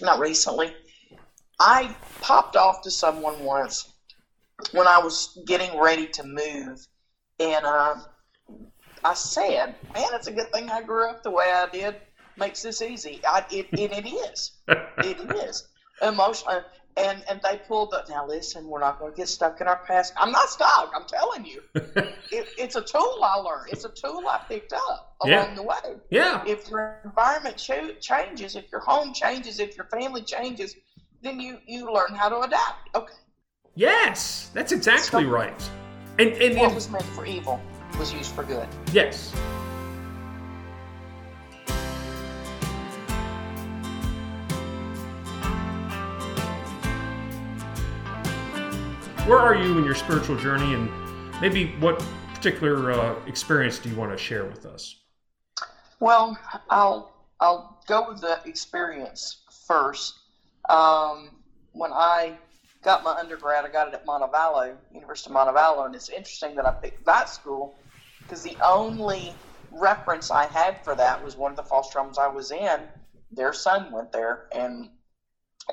not 0.01 0.17
recently. 0.19 0.73
I 1.59 1.95
popped 2.21 2.55
off 2.55 2.81
to 2.83 2.91
someone 2.91 3.39
once 3.43 3.91
when 4.71 4.87
I 4.87 4.99
was 4.99 5.37
getting 5.45 5.77
ready 5.79 6.07
to 6.07 6.23
move, 6.23 6.85
and 7.39 7.65
uh, 7.65 7.95
I 9.03 9.13
said, 9.13 9.75
"Man, 9.93 10.07
it's 10.13 10.27
a 10.27 10.31
good 10.31 10.51
thing 10.53 10.69
I 10.69 10.81
grew 10.81 11.09
up 11.09 11.23
the 11.23 11.31
way 11.31 11.51
I 11.51 11.67
did. 11.71 11.95
Makes 12.37 12.61
this 12.63 12.81
easy." 12.81 13.21
I, 13.27 13.45
it, 13.51 13.67
it, 13.73 13.91
it 13.91 14.07
is. 14.07 14.51
it 14.67 15.19
is 15.35 15.67
emotional. 16.01 16.63
And 16.95 17.23
and 17.29 17.39
they 17.43 17.61
pulled 17.67 17.93
up. 17.93 18.09
Now 18.09 18.25
listen, 18.27 18.65
we're 18.65 18.79
not 18.79 18.97
going 18.99 19.11
to 19.11 19.15
get 19.17 19.27
stuck 19.27 19.61
in 19.61 19.67
our 19.67 19.83
past. 19.85 20.13
I'm 20.17 20.31
not 20.31 20.49
stuck. 20.49 20.91
I'm 20.95 21.05
telling 21.05 21.45
you, 21.45 21.61
it, 21.75 22.47
it's 22.57 22.75
a 22.75 22.81
tool 22.81 23.19
I 23.23 23.35
learned. 23.37 23.69
It's 23.71 23.85
a 23.85 23.89
tool 23.89 24.23
I 24.27 24.41
picked 24.49 24.73
up 24.73 25.15
along 25.21 25.31
Yeah. 25.31 25.53
the 25.53 25.61
way. 25.61 25.95
yeah. 26.09 26.43
If 26.47 26.67
your 26.69 26.99
environment 27.05 27.57
cho- 27.57 27.93
changes, 28.01 28.55
if 28.55 28.71
your 28.71 28.81
home 28.81 29.13
changes, 29.13 29.59
if 29.59 29.77
your 29.77 29.85
family 29.91 30.23
changes, 30.23 30.73
then 31.21 31.39
you 31.39 31.57
you 31.65 31.91
learn 31.91 32.13
how 32.15 32.29
to 32.29 32.39
adapt. 32.41 32.89
Okay, 32.95 33.13
Yes, 33.75 34.49
that's 34.53 34.71
exactly 34.71 35.23
So- 35.23 35.29
right. 35.29 35.69
And 36.19 36.29
and, 36.33 36.57
what 36.57 36.65
and 36.67 36.75
was 36.75 36.89
meant 36.89 37.03
for 37.05 37.25
evil 37.25 37.59
was 37.99 38.11
used 38.13 38.31
for 38.33 38.43
good. 38.43 38.67
yes. 38.91 39.33
Where 49.25 49.39
are 49.39 49.55
you 49.55 49.77
in 49.77 49.83
your 49.83 49.95
spiritual 49.95 50.37
journey, 50.37 50.73
and 50.73 50.89
maybe 51.41 51.73
what 51.79 51.99
particular 52.33 52.91
uh, 52.91 53.15
experience 53.25 53.77
do 53.77 53.89
you 53.89 53.95
want 53.95 54.11
to 54.13 54.17
share 54.17 54.45
with 54.45 54.65
us? 54.65 54.95
Well, 55.99 56.37
I'll 56.69 57.11
I'll 57.41 57.81
go 57.87 58.07
with 58.09 58.21
the 58.21 58.39
experience 58.45 59.41
first. 59.67 60.13
Um, 60.69 61.31
when 61.73 61.91
I 61.93 62.35
got 62.83 63.03
my 63.03 63.11
undergrad, 63.11 63.65
I 63.65 63.69
got 63.69 63.87
it 63.87 63.93
at 63.93 64.05
Montevallo, 64.05 64.77
University 64.91 65.29
of 65.31 65.35
Montevallo, 65.35 65.85
and 65.85 65.95
it's 65.95 66.09
interesting 66.09 66.55
that 66.55 66.65
I 66.65 66.71
picked 66.71 67.05
that 67.05 67.29
school 67.29 67.71
because 68.25 68.43
the 68.43 68.57
only 68.63 69.33
reference 69.71 70.31
I 70.31 70.47
had 70.47 70.77
for 70.83 70.95
that 70.95 71.21
was 71.21 71.35
one 71.35 71.51
of 71.51 71.57
the 71.57 71.63
false 71.63 71.91
homes 71.93 72.17
I 72.17 72.27
was 72.27 72.51
in. 72.51 72.89
Their 73.31 73.53
son 73.53 73.91
went 73.91 74.11
there, 74.11 74.39
and 74.53 74.89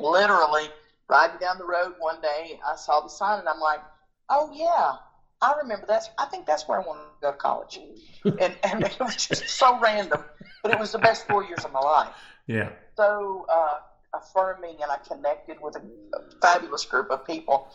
literally 0.00 0.70
riding 1.08 1.38
down 1.38 1.58
the 1.58 1.64
road 1.64 1.92
one 1.98 2.20
day, 2.20 2.58
I 2.66 2.76
saw 2.76 3.00
the 3.00 3.08
sign, 3.08 3.38
and 3.38 3.48
I'm 3.48 3.60
like, 3.60 3.80
"Oh 4.28 4.48
yeah, 4.52 4.94
I 5.40 5.52
remember 5.52 5.86
that. 5.86 6.08
I 6.18 6.26
think 6.26 6.46
that's 6.46 6.66
where 6.66 6.78
I 6.78 6.82
want 6.82 6.98
to 7.00 7.26
go 7.26 7.30
to 7.30 7.36
college." 7.36 7.78
and 8.40 8.56
and 8.62 8.84
it 8.84 8.96
was 9.00 9.16
just 9.16 9.48
so 9.48 9.78
random, 9.78 10.24
but 10.62 10.72
it 10.72 10.78
was 10.78 10.92
the 10.92 10.98
best 10.98 11.26
four 11.26 11.44
years 11.44 11.64
of 11.64 11.72
my 11.72 11.80
life. 11.80 12.14
Yeah. 12.46 12.70
So 12.96 13.44
uh, 13.48 13.76
affirming, 14.16 14.82
and 14.82 14.90
I 14.90 14.96
connected 14.96 15.58
with 15.60 15.76
a, 15.76 15.80
a 16.16 16.40
fabulous 16.40 16.84
group 16.84 17.10
of 17.10 17.24
people. 17.26 17.68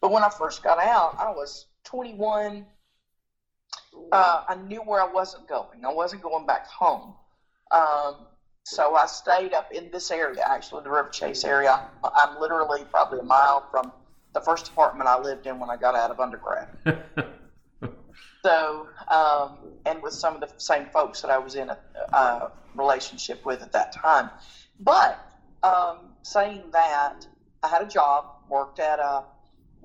But 0.00 0.10
when 0.10 0.22
I 0.22 0.28
first 0.28 0.62
got 0.62 0.78
out, 0.78 1.16
I 1.18 1.30
was 1.30 1.66
21. 1.84 2.66
Uh, 4.12 4.42
I 4.48 4.54
knew 4.54 4.80
where 4.80 5.00
I 5.00 5.06
wasn't 5.06 5.48
going. 5.48 5.84
I 5.84 5.92
wasn't 5.92 6.22
going 6.22 6.46
back 6.46 6.66
home. 6.66 7.14
Um, 7.70 8.26
so 8.64 8.94
I 8.94 9.06
stayed 9.06 9.52
up 9.52 9.72
in 9.72 9.90
this 9.90 10.10
area, 10.10 10.42
actually, 10.46 10.84
the 10.84 10.90
Riverchase 10.90 11.44
area. 11.44 11.80
I'm 12.02 12.38
literally 12.38 12.84
probably 12.90 13.20
a 13.20 13.24
mile 13.24 13.66
from 13.70 13.92
the 14.32 14.40
first 14.40 14.68
apartment 14.68 15.08
I 15.08 15.18
lived 15.18 15.46
in 15.46 15.58
when 15.58 15.70
I 15.70 15.76
got 15.76 15.94
out 15.94 16.10
of 16.10 16.20
undergrad. 16.20 16.68
So, 18.44 18.88
um, 19.08 19.56
and 19.86 20.02
with 20.02 20.12
some 20.12 20.34
of 20.34 20.40
the 20.42 20.50
same 20.58 20.84
folks 20.92 21.22
that 21.22 21.30
I 21.30 21.38
was 21.38 21.54
in 21.54 21.70
a, 21.70 21.78
a 22.12 22.50
relationship 22.74 23.42
with 23.46 23.62
at 23.62 23.72
that 23.72 23.90
time. 23.92 24.28
But 24.78 25.18
um, 25.64 26.14
saying 26.22 26.70
that, 26.72 27.26
I 27.62 27.68
had 27.68 27.82
a 27.82 27.86
job, 27.86 28.26
worked 28.48 28.78
at 28.78 29.00
a 29.00 29.24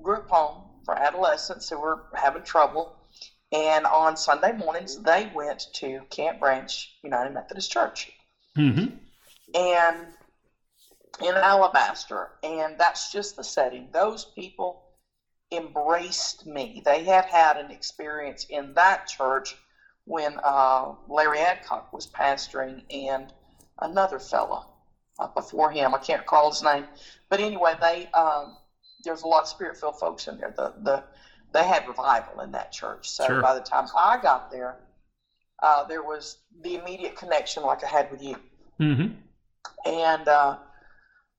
group 0.02 0.28
home 0.28 0.64
for 0.84 0.98
adolescents 0.98 1.68
who 1.70 1.78
were 1.80 2.00
having 2.14 2.42
trouble. 2.42 2.92
And 3.52 3.86
on 3.86 4.16
Sunday 4.16 4.52
mornings, 4.52 4.96
they 5.02 5.30
went 5.34 5.66
to 5.74 6.02
Camp 6.10 6.38
Branch 6.38 6.94
United 7.02 7.32
Methodist 7.34 7.72
Church 7.72 8.10
hmm 8.56 8.86
and 9.54 10.06
in 11.22 11.34
Alabaster, 11.36 12.30
and 12.42 12.78
that's 12.78 13.12
just 13.12 13.36
the 13.36 13.44
setting. 13.44 13.88
Those 13.92 14.26
people 14.34 14.80
embraced 15.52 16.46
me. 16.46 16.82
They 16.84 17.04
had 17.04 17.24
had 17.26 17.56
an 17.56 17.70
experience 17.70 18.46
in 18.48 18.74
that 18.74 19.06
church 19.06 19.56
when 20.04 20.38
uh, 20.44 20.92
Larry 21.08 21.40
Adcock 21.40 21.92
was 21.92 22.06
pastoring, 22.06 22.84
and 22.90 23.32
another 23.80 24.18
fella 24.18 24.64
before 25.28 25.70
him. 25.70 25.94
I 25.94 25.98
can't 25.98 26.20
recall 26.20 26.50
his 26.50 26.62
name, 26.62 26.86
but 27.28 27.40
anyway, 27.40 27.74
they 27.80 28.06
um, 28.14 28.56
there's 29.04 29.22
a 29.22 29.26
lot 29.26 29.42
of 29.42 29.48
spirit-filled 29.48 29.96
folks 29.96 30.26
in 30.26 30.36
there. 30.36 30.52
The 30.56 30.72
the 30.76 31.02
they 31.52 31.64
had 31.64 31.86
revival 31.86 32.40
in 32.40 32.52
that 32.52 32.70
church. 32.70 33.10
So 33.10 33.24
Sure. 33.26 33.40
by 33.40 33.54
the 33.54 33.60
time 33.60 33.86
I 33.96 34.16
got 34.18 34.42
there, 34.50 34.76
uh, 35.62 35.84
there 35.84 36.02
was 36.02 36.36
the 36.62 36.74
immediate 36.74 37.14
connection 37.16 37.62
like 37.62 37.84
I 37.84 37.88
had 37.88 38.10
with 38.10 38.20
you. 38.22 38.36
hmm 38.78 39.06
And 39.84 40.28
uh, 40.28 40.56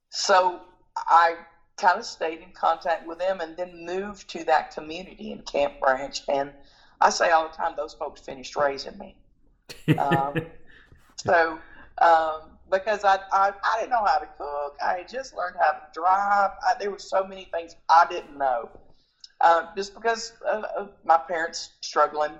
so 0.10 0.62
I 1.08 1.36
kind 1.78 2.00
of 2.00 2.06
stayed 2.06 2.41
in 2.41 2.52
contact 2.52 3.04
with 3.04 3.17
them 3.20 3.39
and 3.41 3.56
then 3.58 3.86
moved 3.86 4.30
to 4.30 4.44
that 4.46 4.70
community 4.70 5.32
in 5.32 5.41
Camp 5.41 5.74
Branch. 5.80 6.22
And 6.28 6.54
I 7.00 7.10
say 7.10 7.30
all 7.32 7.44
the 7.44 7.50
time, 7.56 7.74
those 7.76 7.94
folks 7.94 8.22
finished 8.22 8.56
raising 8.56 8.98
me. 8.98 9.15
Um, 9.98 10.41
so, 11.28 11.62
um, 12.02 12.51
because 12.71 13.03
I, 13.03 13.19
I, 13.31 13.51
I 13.63 13.77
didn't 13.77 13.91
know 13.91 14.05
how 14.05 14.19
to 14.19 14.27
cook, 14.38 14.75
I 14.84 14.99
had 14.99 15.10
just 15.10 15.34
learned 15.36 15.57
how 15.60 15.71
to 15.71 15.79
drive. 15.93 16.51
I, 16.63 16.73
there 16.79 16.91
were 16.91 16.99
so 16.99 17.23
many 17.23 17.47
things 17.53 17.75
I 17.89 18.05
didn't 18.05 18.38
know. 18.38 18.69
Uh, 19.41 19.63
just 19.75 19.93
because 19.93 20.34
of, 20.47 20.63
of 20.77 20.89
my 21.03 21.17
parents 21.27 21.71
struggling, 21.81 22.39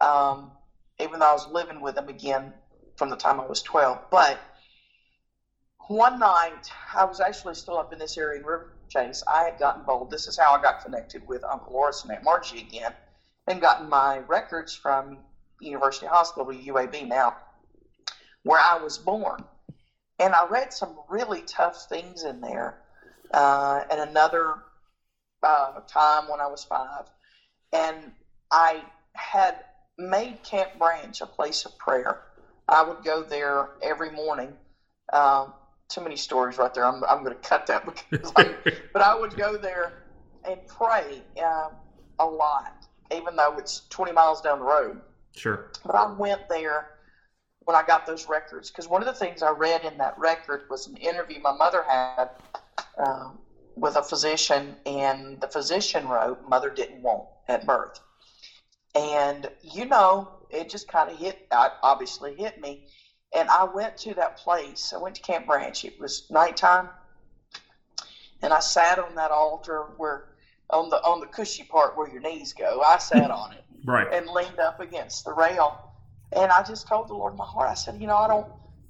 um, 0.00 0.52
even 1.00 1.20
though 1.20 1.30
I 1.30 1.32
was 1.32 1.46
living 1.46 1.80
with 1.80 1.94
them 1.96 2.08
again 2.08 2.54
from 2.96 3.10
the 3.10 3.16
time 3.16 3.40
I 3.40 3.46
was 3.46 3.62
12. 3.62 3.98
But 4.10 4.38
one 5.88 6.18
night, 6.18 6.66
I 6.94 7.04
was 7.04 7.20
actually 7.20 7.54
still 7.54 7.78
up 7.78 7.92
in 7.92 7.98
this 7.98 8.16
area 8.16 8.38
in 8.38 8.44
River 8.46 8.66
Chase. 8.90 9.22
I 9.26 9.44
had 9.44 9.58
gotten 9.58 9.82
bold. 9.82 10.10
This 10.10 10.26
is 10.28 10.36
how 10.36 10.52
I 10.54 10.58
got 10.58 10.78
connected 10.78 11.22
with 11.26 11.44
Uncle 11.44 11.74
Oris 11.74 12.02
and 12.02 12.12
Aunt 12.12 12.24
Margie 12.24 12.60
again, 12.60 12.92
and 13.48 13.60
gotten 13.60 13.88
my 13.88 14.18
records 14.20 14.74
from 14.74 15.18
University 15.60 16.06
Hospital, 16.06 16.46
UAB 16.46 17.08
now, 17.08 17.32
where 18.44 18.60
I 18.60 18.76
was 18.76 18.98
born. 18.98 19.44
And 20.20 20.34
I 20.34 20.44
read 20.44 20.72
some 20.72 20.96
really 21.08 21.42
tough 21.42 21.76
things 21.88 22.24
in 22.24 22.40
there. 22.40 22.76
Uh, 23.32 23.82
and 23.90 24.00
another 24.00 24.56
uh, 25.42 25.80
time 25.86 26.28
when 26.28 26.40
I 26.40 26.46
was 26.46 26.64
five, 26.64 27.04
and 27.72 28.12
I 28.50 28.84
had 29.14 29.56
made 29.98 30.42
Camp 30.42 30.70
Branch 30.78 31.20
a 31.20 31.26
place 31.26 31.64
of 31.64 31.76
prayer. 31.78 32.18
I 32.68 32.82
would 32.82 33.02
go 33.04 33.22
there 33.22 33.68
every 33.82 34.10
morning. 34.10 34.56
Um, 35.12 35.52
too 35.88 36.00
many 36.02 36.16
stories 36.16 36.58
right 36.58 36.72
there. 36.74 36.84
I'm, 36.84 37.02
I'm 37.08 37.24
going 37.24 37.34
to 37.34 37.48
cut 37.48 37.66
that 37.66 37.84
because 38.10 38.32
I'm, 38.36 38.56
but 38.92 39.02
I 39.02 39.14
would 39.14 39.36
go 39.36 39.56
there 39.56 39.92
and 40.48 40.58
pray 40.66 41.24
uh, 41.42 41.70
a 42.18 42.26
lot, 42.26 42.72
even 43.14 43.36
though 43.36 43.56
it's 43.58 43.82
20 43.90 44.12
miles 44.12 44.40
down 44.40 44.58
the 44.58 44.64
road. 44.64 45.00
Sure. 45.36 45.66
But 45.84 45.94
I 45.96 46.06
went 46.06 46.48
there 46.48 46.86
when 47.70 47.86
I 47.86 47.88
got 47.88 48.16
those 48.16 48.40
records 48.40 48.80
because 48.80 48.98
one 48.98 49.12
of 49.12 49.18
the 49.22 49.24
things 49.24 49.54
I 49.54 49.60
read 49.66 49.98
in 50.00 50.08
that 50.08 50.30
record 50.30 50.80
was 50.80 50.98
an 50.98 51.10
interview 51.16 51.52
my 51.54 51.66
mother 51.66 52.00
had 52.04 52.30
um, 52.98 53.40
with 53.76 53.96
a 53.96 54.02
physician, 54.02 54.76
and 54.86 55.40
the 55.40 55.48
physician 55.48 56.08
wrote, 56.08 56.40
"Mother 56.42 56.76
didn't 56.76 57.02
want 57.02 57.28
at 57.48 57.66
birth," 57.66 58.00
and 58.94 59.48
you 59.62 59.86
know, 59.86 60.30
it 60.50 60.68
just 60.68 60.88
kind 60.88 61.10
of 61.10 61.16
hit. 61.16 61.36
uh, 61.52 61.70
Obviously, 61.82 62.34
hit 62.34 62.56
me. 62.58 62.80
And 63.34 63.48
I 63.50 63.64
went 63.64 63.96
to 63.98 64.14
that 64.14 64.36
place. 64.36 64.92
I 64.94 64.98
went 64.98 65.16
to 65.16 65.22
Camp 65.22 65.46
Branch. 65.46 65.84
It 65.84 65.98
was 65.98 66.24
nighttime, 66.30 66.90
and 68.42 68.52
I 68.52 68.60
sat 68.60 68.98
on 68.98 69.14
that 69.16 69.30
altar 69.30 69.84
where, 69.96 70.22
on 70.70 70.88
the 70.90 71.00
on 71.04 71.20
the 71.20 71.26
cushy 71.26 71.64
part 71.64 71.94
where 71.96 72.08
your 72.08 72.20
knees 72.20 72.52
go. 72.52 72.82
I 72.82 72.98
sat 72.98 73.30
on 73.30 73.52
it 73.52 73.64
Right. 73.84 74.08
and 74.10 74.28
leaned 74.28 74.60
up 74.60 74.80
against 74.80 75.24
the 75.24 75.32
rail. 75.32 75.89
And 76.36 76.52
I 76.52 76.62
just 76.62 76.86
told 76.88 77.08
the 77.08 77.14
Lord 77.14 77.32
in 77.34 77.38
my 77.38 77.46
heart, 77.46 77.68
I 77.70 77.74
said, 77.74 77.96
you 78.00 78.06
know, 78.06 78.16
I 78.18 78.28
don't 78.28 78.48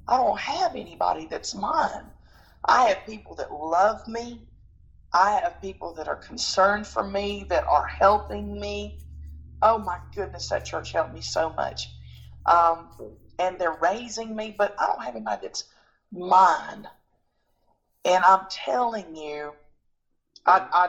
I 0.09 0.17
don't 0.19 0.39
have 0.41 0.75
anybody 0.75 1.27
that's 1.27 1.55
mine. 1.55 2.11
I 2.67 2.85
have 2.89 3.05
people 3.05 3.35
that 3.37 3.53
love 3.53 4.07
me 4.07 4.41
I 5.13 5.41
have 5.43 5.61
people 5.61 5.95
that 5.95 6.09
are 6.09 6.17
concerned 6.17 6.87
for 6.89 7.05
me, 7.05 7.45
that 7.51 7.65
are 7.69 7.87
helping 7.87 8.61
me. 8.61 8.95
Oh 9.63 9.79
my 9.79 9.99
goodness, 10.15 10.49
that 10.49 10.65
church 10.65 10.93
helped 10.93 11.11
me 11.13 11.23
so 11.23 11.51
much. 11.51 11.91
Um, 12.47 12.89
and 13.39 13.59
they're 13.59 13.73
raising 13.73 14.35
me, 14.37 14.53
but 14.57 14.73
I 14.79 14.87
don't 14.87 15.05
have 15.05 15.17
anybody 15.17 15.39
that's 15.43 15.65
mine. 16.13 16.85
And 18.05 18.25
I'm 18.25 18.47
telling 18.51 19.17
you, 19.17 19.55
I, 20.47 20.61
I, 20.73 20.89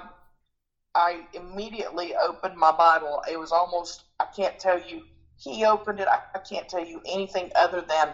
I 0.95 1.27
immediately 1.33 2.13
opened 2.15 2.55
my 2.57 2.71
Bible. 2.71 3.21
It 3.29 3.37
was 3.37 3.51
almost, 3.51 4.03
I 4.19 4.25
can't 4.35 4.57
tell 4.59 4.79
you, 4.79 5.03
he 5.41 5.65
opened 5.65 5.99
it. 5.99 6.07
I, 6.07 6.19
I 6.35 6.39
can't 6.39 6.69
tell 6.69 6.85
you 6.85 7.01
anything 7.05 7.51
other 7.55 7.81
than 7.81 8.09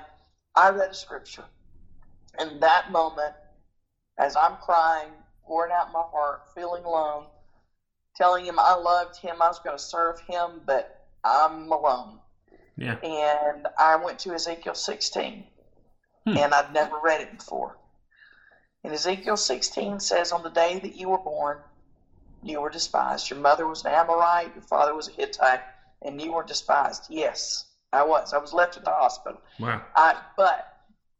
I 0.56 0.70
read 0.70 0.92
a 0.92 0.94
scripture. 0.94 1.44
In 2.40 2.60
that 2.62 2.92
moment, 2.92 3.34
as 4.18 4.36
I'm 4.36 4.56
crying, 4.58 5.10
pouring 5.44 5.74
out 5.74 5.92
my 5.92 6.04
heart, 6.12 6.44
feeling 6.56 6.84
alone, 6.84 7.26
telling 8.16 8.46
him 8.46 8.60
I 8.60 8.76
loved 8.76 9.18
him, 9.18 9.42
I 9.42 9.48
was 9.48 9.60
going 9.60 9.78
to 9.78 9.84
serve 9.84 10.20
him, 10.22 10.62
but 10.66 11.06
I'm 11.24 11.72
alone. 11.72 12.20
Yeah. 12.78 12.98
And 13.02 13.68
I 13.78 13.98
went 13.98 14.20
to 14.20 14.34
Ezekiel 14.34 14.76
16, 14.76 15.44
hmm. 16.26 16.38
and 16.38 16.54
I'd 16.54 16.74
never 16.74 16.98
read 17.04 17.22
it 17.22 17.38
before. 17.38 17.78
And 18.84 18.94
Ezekiel 18.94 19.38
16 19.38 20.00
says, 20.00 20.32
On 20.32 20.44
the 20.44 20.50
day 20.50 20.80
that 20.80 20.96
you 20.96 21.10
were 21.10 21.18
born, 21.18 21.58
you 22.44 22.62
were 22.62 22.70
despised. 22.70 23.30
Your 23.30 23.40
mother 23.40 23.68
was 23.68 23.84
an 23.84 23.92
Amorite, 23.92 24.54
your 24.54 24.63
father 24.63 24.96
was 24.96 25.10
a 25.10 25.12
Hittite, 25.12 25.62
and 26.04 26.22
you 26.22 26.34
were 26.34 26.44
despised. 26.44 27.06
Yes, 27.10 27.66
I 27.92 28.04
was. 28.04 28.34
I 28.34 28.38
was 28.38 28.54
left 28.54 28.78
at 28.78 28.84
the 28.84 28.92
hospital. 28.92 29.42
Wow. 29.60 29.82
I, 29.96 30.16
but, 30.36 30.66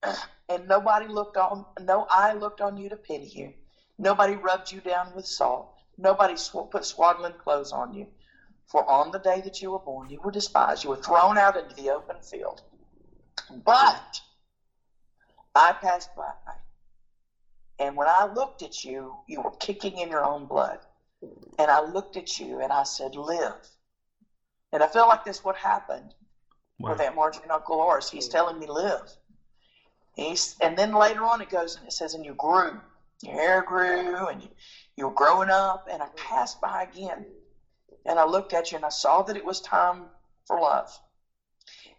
and 0.50 0.68
nobody 0.68 1.08
looked 1.08 1.38
on, 1.38 1.66
no 1.80 2.06
eye 2.10 2.34
looked 2.34 2.62
on 2.62 2.78
you 2.78 2.90
to 2.90 2.96
pity 2.98 3.26
you. 3.26 3.54
Nobody 3.98 4.36
rubbed 4.36 4.72
you 4.72 4.82
down 4.82 5.14
with 5.14 5.26
salt. 5.26 5.68
Nobody 5.98 6.36
sw- 6.36 6.70
put 6.70 6.86
swaddling 6.86 7.36
clothes 7.36 7.72
on 7.72 7.94
you. 7.94 8.08
For 8.68 8.88
on 8.90 9.12
the 9.12 9.20
day 9.20 9.42
that 9.42 9.62
you 9.62 9.72
were 9.72 9.80
born, 9.80 10.10
you 10.10 10.20
were 10.22 10.32
despised. 10.32 10.84
You 10.84 10.90
were 10.92 10.98
thrown 10.98 11.38
out 11.38 11.56
into 11.56 11.74
the 11.74 11.90
open 11.90 12.18
field. 12.22 12.62
But 13.50 14.22
I 15.56 15.72
passed 15.74 16.14
by. 16.16 16.34
And 17.80 17.96
when 17.96 18.08
I 18.08 18.26
looked 18.26 18.62
at 18.62 18.84
you, 18.84 19.18
you 19.28 19.42
were 19.42 19.54
kicking 19.60 19.98
in 19.98 20.10
your 20.10 20.24
own 20.24 20.46
blood. 20.46 20.80
And 21.58 21.72
I 21.72 21.80
looked 21.80 22.18
at 22.18 22.40
you 22.40 22.60
and 22.62 22.72
I 22.72 22.84
said, 22.84 23.16
Live. 23.16 23.56
And 24.78 24.84
I 24.84 24.88
feel 24.88 25.08
like 25.08 25.24
this 25.24 25.44
what 25.44 25.56
happened 25.56 26.14
wow. 26.78 26.90
with 26.90 27.00
that 27.00 27.16
Marjorie 27.16 27.42
and 27.42 27.52
Uncle 27.52 27.78
Oris. 27.78 28.12
He's 28.12 28.28
telling 28.28 28.60
me, 28.60 28.68
Live. 28.68 29.12
He's, 30.14 30.56
and 30.62 30.78
then 30.78 30.94
later 30.94 31.24
on 31.24 31.42
it 31.42 31.50
goes 31.50 31.76
and 31.78 31.88
it 31.88 31.94
says, 31.94 32.14
And 32.14 32.24
you 32.24 32.36
grew 32.36 32.80
your 33.24 33.34
hair 33.34 33.64
grew 33.64 34.28
and 34.28 34.44
you, 34.44 34.50
you 34.96 35.06
were 35.08 35.14
growing 35.16 35.50
up. 35.50 35.88
And 35.92 36.04
I 36.04 36.10
passed 36.16 36.62
by 36.62 36.84
again 36.84 37.26
and 38.06 38.20
I 38.20 38.26
looked 38.26 38.54
at 38.54 38.72
you 38.72 38.76
and 38.76 38.86
I 38.86 38.90
saw 38.90 39.24
that 39.24 39.36
it 39.36 39.44
was 39.44 39.62
time 39.62 40.04
for 40.46 40.62
love. 40.62 40.96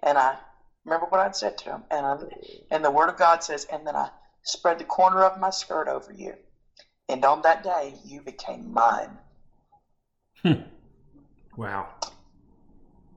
And 0.04 0.16
I 0.16 0.36
remember 0.84 1.06
what 1.06 1.18
I'd 1.18 1.34
said 1.34 1.58
to 1.58 1.70
him. 1.70 1.82
And, 1.90 2.06
I, 2.06 2.16
and 2.70 2.84
the 2.84 2.92
Word 2.92 3.08
of 3.08 3.16
God 3.16 3.42
says, 3.42 3.66
and 3.72 3.84
then 3.84 3.96
I 3.96 4.08
spread 4.44 4.78
the 4.78 4.84
corner 4.84 5.24
of 5.24 5.40
my 5.40 5.50
skirt 5.50 5.88
over 5.88 6.12
you. 6.12 6.34
And 7.08 7.24
on 7.24 7.42
that 7.42 7.64
day, 7.64 7.96
you 8.04 8.20
became 8.20 8.72
mine. 8.72 9.18
Hmm. 10.44 10.62
Wow. 11.56 11.88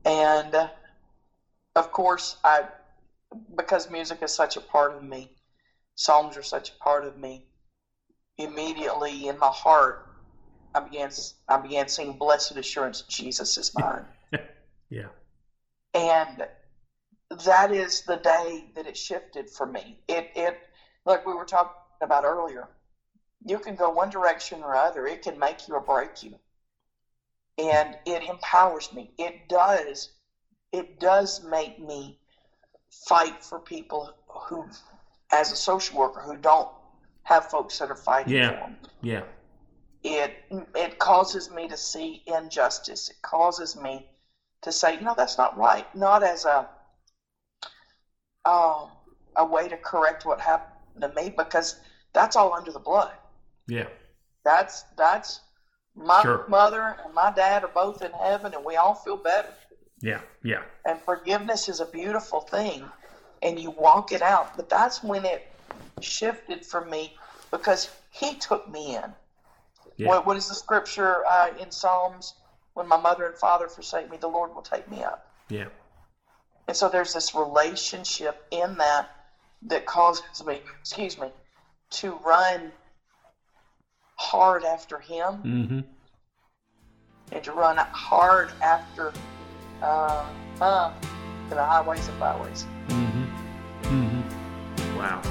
And 0.05 0.69
of 1.75 1.91
course, 1.91 2.37
I, 2.43 2.65
because 3.55 3.89
music 3.89 4.19
is 4.21 4.33
such 4.33 4.57
a 4.57 4.61
part 4.61 4.93
of 4.93 5.03
me, 5.03 5.29
songs 5.95 6.37
are 6.37 6.43
such 6.43 6.71
a 6.71 6.83
part 6.83 7.05
of 7.05 7.17
me, 7.17 7.45
immediately 8.37 9.27
in 9.27 9.37
my 9.37 9.49
heart, 9.49 10.07
I 10.73 10.79
began 10.79 11.11
I 11.47 11.57
began 11.57 11.87
singing 11.87 12.17
"Blessed 12.17 12.57
Assurance, 12.57 13.01
Jesus 13.01 13.57
is 13.57 13.73
mine." 13.73 14.05
yeah, 14.89 15.07
and 15.93 16.47
that 17.45 17.71
is 17.71 18.01
the 18.01 18.17
day 18.17 18.71
that 18.75 18.87
it 18.87 18.97
shifted 18.97 19.49
for 19.49 19.65
me. 19.65 19.99
It 20.07 20.31
it 20.35 20.57
like 21.05 21.25
we 21.25 21.33
were 21.33 21.45
talking 21.45 21.73
about 22.01 22.23
earlier. 22.23 22.69
You 23.45 23.59
can 23.59 23.75
go 23.75 23.89
one 23.89 24.09
direction 24.09 24.63
or 24.63 24.75
other. 24.75 25.07
It 25.07 25.23
can 25.23 25.37
make 25.37 25.67
you 25.67 25.73
or 25.73 25.81
break 25.81 26.23
you, 26.23 26.35
and 27.57 27.97
it 28.05 28.23
empowers 28.23 28.91
me. 28.93 29.11
It 29.17 29.47
does. 29.49 30.11
It 30.71 30.99
does 30.99 31.43
make 31.43 31.79
me 31.79 32.19
fight 33.07 33.43
for 33.43 33.59
people 33.59 34.09
who, 34.27 34.65
as 35.31 35.51
a 35.51 35.55
social 35.55 35.99
worker, 35.99 36.21
who 36.21 36.37
don't 36.37 36.69
have 37.23 37.49
folks 37.49 37.79
that 37.79 37.89
are 37.89 37.95
fighting 37.95 38.33
yeah. 38.33 38.49
for 38.49 38.55
them. 38.55 38.77
Yeah. 39.01 39.23
It 40.03 40.33
it 40.75 40.97
causes 40.97 41.51
me 41.51 41.67
to 41.67 41.77
see 41.77 42.23
injustice. 42.25 43.09
It 43.09 43.21
causes 43.21 43.75
me 43.75 44.07
to 44.61 44.71
say, 44.71 44.95
you 44.95 45.01
know, 45.01 45.13
that's 45.15 45.37
not 45.37 45.57
right. 45.57 45.85
Not 45.95 46.23
as 46.23 46.45
a 46.45 46.67
uh, 48.45 48.87
a 49.35 49.45
way 49.45 49.67
to 49.67 49.77
correct 49.77 50.25
what 50.25 50.41
happened 50.41 51.01
to 51.01 51.09
me, 51.09 51.33
because 51.35 51.79
that's 52.13 52.35
all 52.35 52.53
under 52.53 52.71
the 52.71 52.79
blood. 52.79 53.13
Yeah. 53.67 53.87
That's 54.43 54.83
that's 54.97 55.41
my 55.95 56.21
sure. 56.21 56.45
mother 56.47 56.97
and 57.04 57.13
my 57.13 57.32
dad 57.32 57.63
are 57.63 57.71
both 57.73 58.01
in 58.01 58.12
heaven, 58.12 58.54
and 58.54 58.63
we 58.63 58.75
all 58.75 58.95
feel 58.95 59.17
better. 59.17 59.49
Yeah. 60.01 60.21
Yeah. 60.43 60.63
And 60.86 60.99
forgiveness 61.01 61.69
is 61.69 61.80
a 61.80 61.86
beautiful 61.86 62.41
thing, 62.41 62.84
and 63.41 63.60
you 63.60 63.71
walk 63.71 64.12
it 64.12 64.21
out. 64.21 64.56
But 64.56 64.69
that's 64.69 65.04
when 65.04 65.25
it 65.25 65.47
shifted 66.01 66.65
for 66.65 66.86
me 66.86 67.15
because 67.51 67.91
he 68.10 68.36
took 68.36 68.69
me 68.69 68.95
in. 68.95 69.13
Yeah. 69.97 70.08
What, 70.08 70.25
what 70.25 70.38
is 70.38 70.47
the 70.47 70.56
scripture 70.56 71.25
uh, 71.27 71.49
in 71.60 71.71
Psalms? 71.71 72.34
When 72.73 72.88
my 72.88 72.99
mother 72.99 73.25
and 73.25 73.36
father 73.36 73.67
forsake 73.67 74.10
me, 74.10 74.17
the 74.17 74.30
Lord 74.30 74.56
will 74.56 74.62
take 74.62 74.89
me 74.89 75.04
up. 75.04 75.27
Yeah. 75.49 75.65
And 76.67 76.77
so 76.77 76.88
there's 76.88 77.13
this 77.13 77.36
relationship 77.36 78.45
in 78.49 78.77
that 78.77 79.10
that 79.63 79.86
causes 79.86 80.43
me, 80.45 80.62
excuse 80.80 81.19
me, 81.19 81.27
to 81.91 82.17
run 82.25 82.71
hard 84.21 84.63
after 84.63 84.99
Him 84.99 85.34
mm-hmm. 85.43 85.79
and 87.31 87.43
to 87.43 87.51
run 87.51 87.77
hard 87.77 88.51
after 88.62 89.12
uh, 89.81 90.25
uh, 90.62 90.93
the 91.49 91.55
highways 91.55 92.07
and 92.07 92.19
byways. 92.19 92.65
Mm-hmm. 92.88 93.23
Mm-hmm. 93.84 94.97
Wow. 94.97 95.21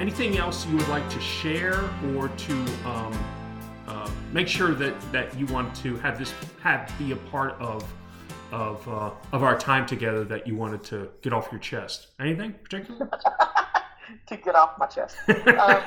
anything 0.00 0.38
else 0.38 0.64
you 0.66 0.76
would 0.76 0.88
like 0.88 1.08
to 1.10 1.18
share 1.18 1.90
or 2.14 2.28
to 2.28 2.52
um, 2.86 3.12
uh, 3.88 4.08
make 4.32 4.46
sure 4.46 4.72
that, 4.72 4.94
that 5.10 5.36
you 5.36 5.44
want 5.46 5.74
to 5.74 5.96
have 5.96 6.16
this 6.18 6.32
have 6.62 6.88
be 7.00 7.10
a 7.10 7.16
part 7.16 7.54
of 7.60 7.84
of 8.52 8.86
uh, 8.88 9.10
of 9.32 9.42
our 9.42 9.58
time 9.58 9.86
together 9.86 10.24
that 10.24 10.46
you 10.46 10.56
wanted 10.56 10.82
to 10.84 11.10
get 11.22 11.32
off 11.32 11.48
your 11.50 11.60
chest? 11.60 12.08
Anything 12.20 12.52
particular? 12.52 13.10
to 14.26 14.36
get 14.36 14.54
off 14.54 14.78
my 14.78 14.86
chest. 14.86 15.16
Um, 15.58 15.82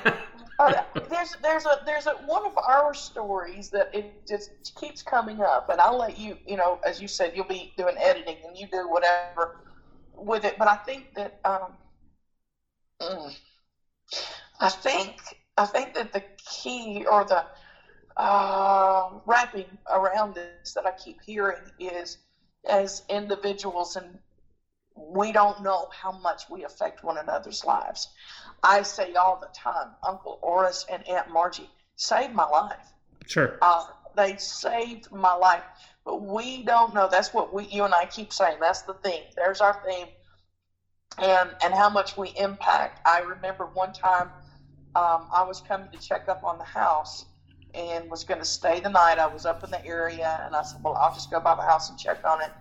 uh, 0.60 0.84
there's 1.10 1.36
there's 1.42 1.66
a 1.66 1.82
there's 1.88 2.06
a 2.06 2.12
one 2.28 2.46
of 2.46 2.56
our 2.56 2.94
stories 2.94 3.72
that 3.72 3.90
it 3.96 4.28
just 4.28 4.76
keeps 4.80 5.02
coming 5.02 5.42
up, 5.42 5.70
and 5.70 5.82
I'll 5.82 5.98
let 5.98 6.20
you 6.20 6.38
you 6.46 6.56
know 6.56 6.80
as 6.86 7.02
you 7.02 7.08
said 7.08 7.34
you'll 7.36 7.46
be 7.46 7.74
doing 7.78 7.96
editing 7.98 8.38
and 8.46 8.56
you 8.56 8.68
do 8.72 8.88
whatever 8.88 9.62
with 10.16 10.46
it, 10.46 10.58
but 10.60 10.68
I 10.68 10.76
think 10.76 11.16
that 11.16 11.40
um, 11.46 11.74
mm, 13.02 13.36
I 14.60 14.70
think 14.70 15.16
I 15.58 15.66
think 15.66 15.96
that 15.96 16.14
the 16.14 16.24
key 16.38 17.06
or 17.10 17.26
the 17.26 17.44
uh, 18.18 19.10
wrapping 19.26 19.78
around 19.92 20.36
this 20.36 20.74
that 20.74 20.86
I 20.86 20.92
keep 20.92 21.22
hearing 21.26 21.62
is 21.80 22.18
as 22.68 23.04
individuals 23.10 23.96
and 23.96 24.20
we 24.96 25.32
don't 25.32 25.64
know 25.64 25.88
how 25.92 26.12
much 26.12 26.44
we 26.50 26.64
affect 26.64 27.04
one 27.04 27.18
another's 27.18 27.66
lives. 27.66 28.10
I 28.62 28.84
say 28.84 29.14
all 29.14 29.40
the 29.40 29.50
time, 29.54 29.90
Uncle 30.08 30.40
Oris 30.42 30.86
and 30.92 31.08
Aunt 31.08 31.30
Margie 31.30 31.70
saved 31.96 32.34
my 32.34 32.46
life. 32.46 32.94
Sure. 33.26 33.58
Uh, 33.62 33.86
they 34.16 34.36
saved 34.38 35.12
my 35.12 35.34
life, 35.34 35.64
but 36.04 36.22
we 36.22 36.64
don't 36.64 36.94
know. 36.94 37.08
That's 37.10 37.34
what 37.34 37.54
we, 37.54 37.66
you 37.68 37.86
and 37.86 37.94
I 37.94 38.06
keep 38.06 38.34
saying. 38.34 38.58
That's 38.60 38.82
the 38.82 38.94
theme. 38.96 39.24
There's 39.36 39.62
our 39.62 39.82
theme, 39.88 40.08
and 41.18 41.50
and 41.64 41.74
how 41.74 41.90
much 41.90 42.18
we 42.18 42.34
impact. 42.38 43.00
I 43.06 43.20
remember 43.20 43.66
one 43.68 43.94
time 43.94 44.30
um, 44.96 45.28
I 45.34 45.44
was 45.48 45.62
coming 45.62 45.90
to 45.92 46.00
check 46.00 46.28
up 46.28 46.44
on 46.44 46.58
the 46.58 46.66
house 46.66 47.26
and 47.74 48.10
was 48.10 48.24
going 48.24 48.40
to 48.40 48.46
stay 48.46 48.80
the 48.80 48.90
night. 48.90 49.18
I 49.20 49.28
was 49.28 49.46
up 49.46 49.64
in 49.64 49.72
the 49.72 49.86
area, 49.86 50.42
and 50.46 50.56
I 50.56 50.62
said, 50.64 50.82
"Well, 50.84 50.96
I'll 51.00 51.14
just 51.14 51.30
go 51.30 51.40
by 51.40 51.56
the 51.56 51.62
house 51.62 51.90
and 51.90 51.98
check 51.98 52.18
on 52.26 52.42
it 52.42 52.52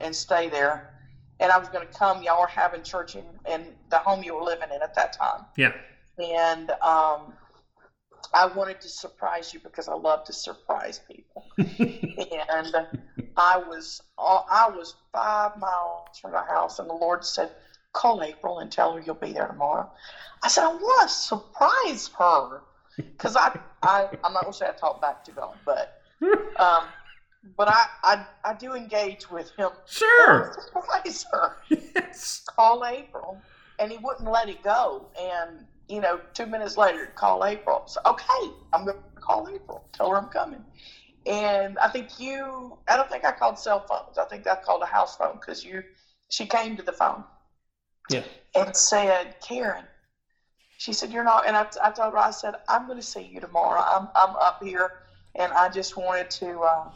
and 0.00 0.14
stay 0.14 0.48
there." 0.48 0.92
And 1.40 1.52
I 1.52 1.58
was 1.58 1.68
going 1.68 1.86
to 1.86 1.98
come. 1.98 2.22
Y'all 2.22 2.40
were 2.40 2.46
having 2.46 2.82
church 2.82 3.14
in, 3.14 3.24
in 3.46 3.74
the 3.90 3.98
home 3.98 4.22
you 4.22 4.34
were 4.34 4.42
living 4.42 4.70
in 4.74 4.82
at 4.82 4.94
that 4.94 5.12
time. 5.12 5.44
Yeah. 5.56 5.72
And 6.18 6.70
um, 6.82 7.34
I 8.32 8.46
wanted 8.46 8.80
to 8.80 8.88
surprise 8.88 9.52
you 9.52 9.60
because 9.60 9.88
I 9.88 9.94
love 9.94 10.24
to 10.24 10.32
surprise 10.32 11.00
people. 11.10 11.44
and 11.58 12.76
I 13.36 13.56
was 13.58 14.00
uh, 14.18 14.40
I 14.48 14.68
was 14.68 14.94
five 15.12 15.56
miles 15.56 16.18
from 16.20 16.32
the 16.32 16.42
house, 16.42 16.78
and 16.78 16.88
the 16.88 16.94
Lord 16.94 17.24
said, 17.24 17.50
"Call 17.92 18.22
April 18.22 18.58
and 18.58 18.70
tell 18.70 18.92
her 18.94 19.00
you'll 19.00 19.14
be 19.14 19.32
there 19.32 19.46
tomorrow." 19.46 19.88
I 20.42 20.48
said, 20.48 20.64
"I 20.64 20.68
want 20.68 21.08
to 21.08 21.14
surprise 21.14 22.10
her," 22.18 22.62
because 23.16 23.36
I, 23.36 23.58
I 23.82 24.08
I'm 24.24 24.32
not 24.32 24.42
gonna 24.42 24.52
say 24.52 24.66
I 24.68 24.72
talk 24.72 25.00
back 25.00 25.24
to 25.24 25.30
God, 25.32 25.56
but 25.64 26.02
um, 26.58 26.84
but 27.56 27.68
I, 27.68 27.86
I 28.02 28.26
I 28.44 28.54
do 28.54 28.74
engage 28.74 29.30
with 29.30 29.50
him. 29.56 29.70
Sure. 29.86 30.54
Her. 31.32 31.56
Yes. 31.68 32.42
Call 32.46 32.84
April, 32.84 33.40
and 33.78 33.90
he 33.90 33.98
wouldn't 33.98 34.30
let 34.30 34.48
it 34.48 34.62
go. 34.62 35.06
And 35.20 35.66
you 35.88 36.00
know, 36.00 36.20
two 36.34 36.46
minutes 36.46 36.76
later, 36.76 37.06
call 37.14 37.44
April. 37.44 37.82
So 37.86 38.00
okay, 38.06 38.52
I'm 38.72 38.84
gonna 38.86 38.98
call 39.20 39.48
April. 39.48 39.84
Tell 39.92 40.10
her 40.10 40.16
I'm 40.16 40.28
coming. 40.28 40.64
And 41.26 41.76
I 41.78 41.88
think 41.88 42.20
you, 42.20 42.78
I 42.88 42.96
don't 42.96 43.10
think 43.10 43.24
I 43.24 43.32
called 43.32 43.58
cell 43.58 43.84
phones. 43.88 44.16
I 44.16 44.24
think 44.26 44.46
I 44.46 44.54
called 44.54 44.82
a 44.82 44.86
house 44.86 45.16
phone 45.16 45.38
because 45.40 45.64
you, 45.64 45.82
she 46.28 46.46
came 46.46 46.76
to 46.76 46.84
the 46.84 46.92
phone 46.92 47.24
Yeah. 48.10 48.22
and 48.54 48.76
said, 48.76 49.34
Karen, 49.42 49.84
she 50.78 50.92
said, 50.92 51.12
you're 51.12 51.24
not, 51.24 51.46
and 51.46 51.56
I, 51.56 51.66
I 51.82 51.90
told 51.90 52.12
her, 52.12 52.18
I 52.18 52.30
said, 52.30 52.54
I'm 52.68 52.86
going 52.86 52.98
to 52.98 53.06
see 53.06 53.22
you 53.22 53.40
tomorrow. 53.40 53.82
I'm, 53.86 54.08
I'm 54.14 54.36
up 54.36 54.62
here 54.62 54.90
and 55.34 55.52
I 55.52 55.68
just 55.68 55.96
wanted 55.96 56.30
to, 56.30 56.60
uh, 56.60 56.90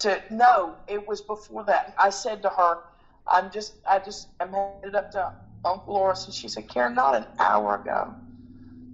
to, 0.00 0.22
no, 0.30 0.76
it 0.86 1.06
was 1.06 1.20
before 1.22 1.64
that. 1.64 1.92
I 1.98 2.10
said 2.10 2.42
to 2.42 2.50
her, 2.50 2.78
I'm 3.26 3.50
just, 3.50 3.74
I 3.88 3.98
just, 3.98 4.28
I'm 4.40 4.52
headed 4.52 4.94
up 4.94 5.10
to 5.12 5.32
Uncle 5.64 5.94
Loris 5.94 6.26
and 6.26 6.34
she 6.34 6.48
said, 6.48 6.68
Karen, 6.68 6.94
not 6.94 7.14
an 7.14 7.26
hour 7.38 7.76
ago, 7.76 8.14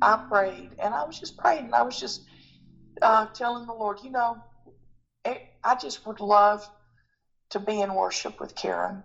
I 0.00 0.16
prayed 0.28 0.70
and 0.82 0.94
I 0.94 1.04
was 1.04 1.18
just 1.18 1.36
praying 1.36 1.66
and 1.66 1.74
I 1.74 1.82
was 1.82 1.98
just, 1.98 2.22
uh, 3.02 3.26
telling 3.34 3.66
the 3.66 3.72
Lord, 3.74 3.98
you 4.02 4.10
know, 4.10 4.38
it, 5.24 5.42
I 5.64 5.74
just 5.74 6.06
would 6.06 6.20
love 6.20 6.68
to 7.50 7.60
be 7.60 7.80
in 7.80 7.94
worship 7.94 8.40
with 8.40 8.54
Karen. 8.54 9.02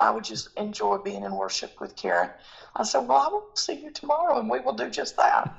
I 0.00 0.10
would 0.10 0.24
just 0.24 0.48
enjoy 0.56 0.98
being 0.98 1.24
in 1.24 1.34
worship 1.34 1.72
with 1.80 1.94
Karen. 1.96 2.30
I 2.76 2.84
said, 2.84 3.00
Well, 3.00 3.18
I 3.18 3.28
will 3.28 3.44
see 3.54 3.74
you 3.74 3.90
tomorrow 3.90 4.38
and 4.38 4.48
we 4.48 4.60
will 4.60 4.74
do 4.74 4.88
just 4.88 5.16
that. 5.16 5.50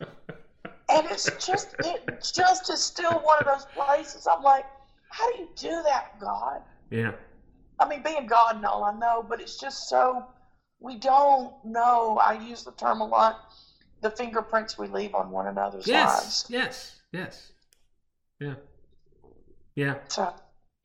and 0.00 1.06
it's 1.06 1.30
just, 1.44 1.68
it 1.84 2.00
just 2.34 2.70
is 2.70 2.82
still 2.82 3.20
one 3.20 3.38
of 3.38 3.46
those 3.46 3.66
places. 3.66 4.26
I'm 4.30 4.42
like, 4.42 4.66
How 5.10 5.30
do 5.32 5.38
you 5.38 5.48
do 5.56 5.82
that, 5.86 6.06
God? 6.18 6.62
Yeah. 6.90 7.12
I 7.78 7.86
mean, 7.86 8.02
being 8.02 8.26
God 8.26 8.56
and 8.56 8.64
all, 8.64 8.84
I 8.84 8.92
know, 8.92 9.24
but 9.28 9.40
it's 9.40 9.58
just 9.58 9.88
so, 9.88 10.24
we 10.80 10.96
don't 10.96 11.52
know. 11.62 12.18
I 12.18 12.32
use 12.32 12.62
the 12.62 12.72
term 12.72 13.00
a 13.00 13.04
lot 13.06 13.36
the 14.02 14.10
fingerprints 14.10 14.76
we 14.78 14.88
leave 14.88 15.14
on 15.14 15.30
one 15.30 15.46
another's 15.46 15.86
Yes. 15.86 16.22
lives. 16.22 16.44
Yes. 16.48 17.00
Yes. 17.12 17.52
Yeah. 18.38 18.54
Yeah. 19.74 19.94
So, 20.08 20.30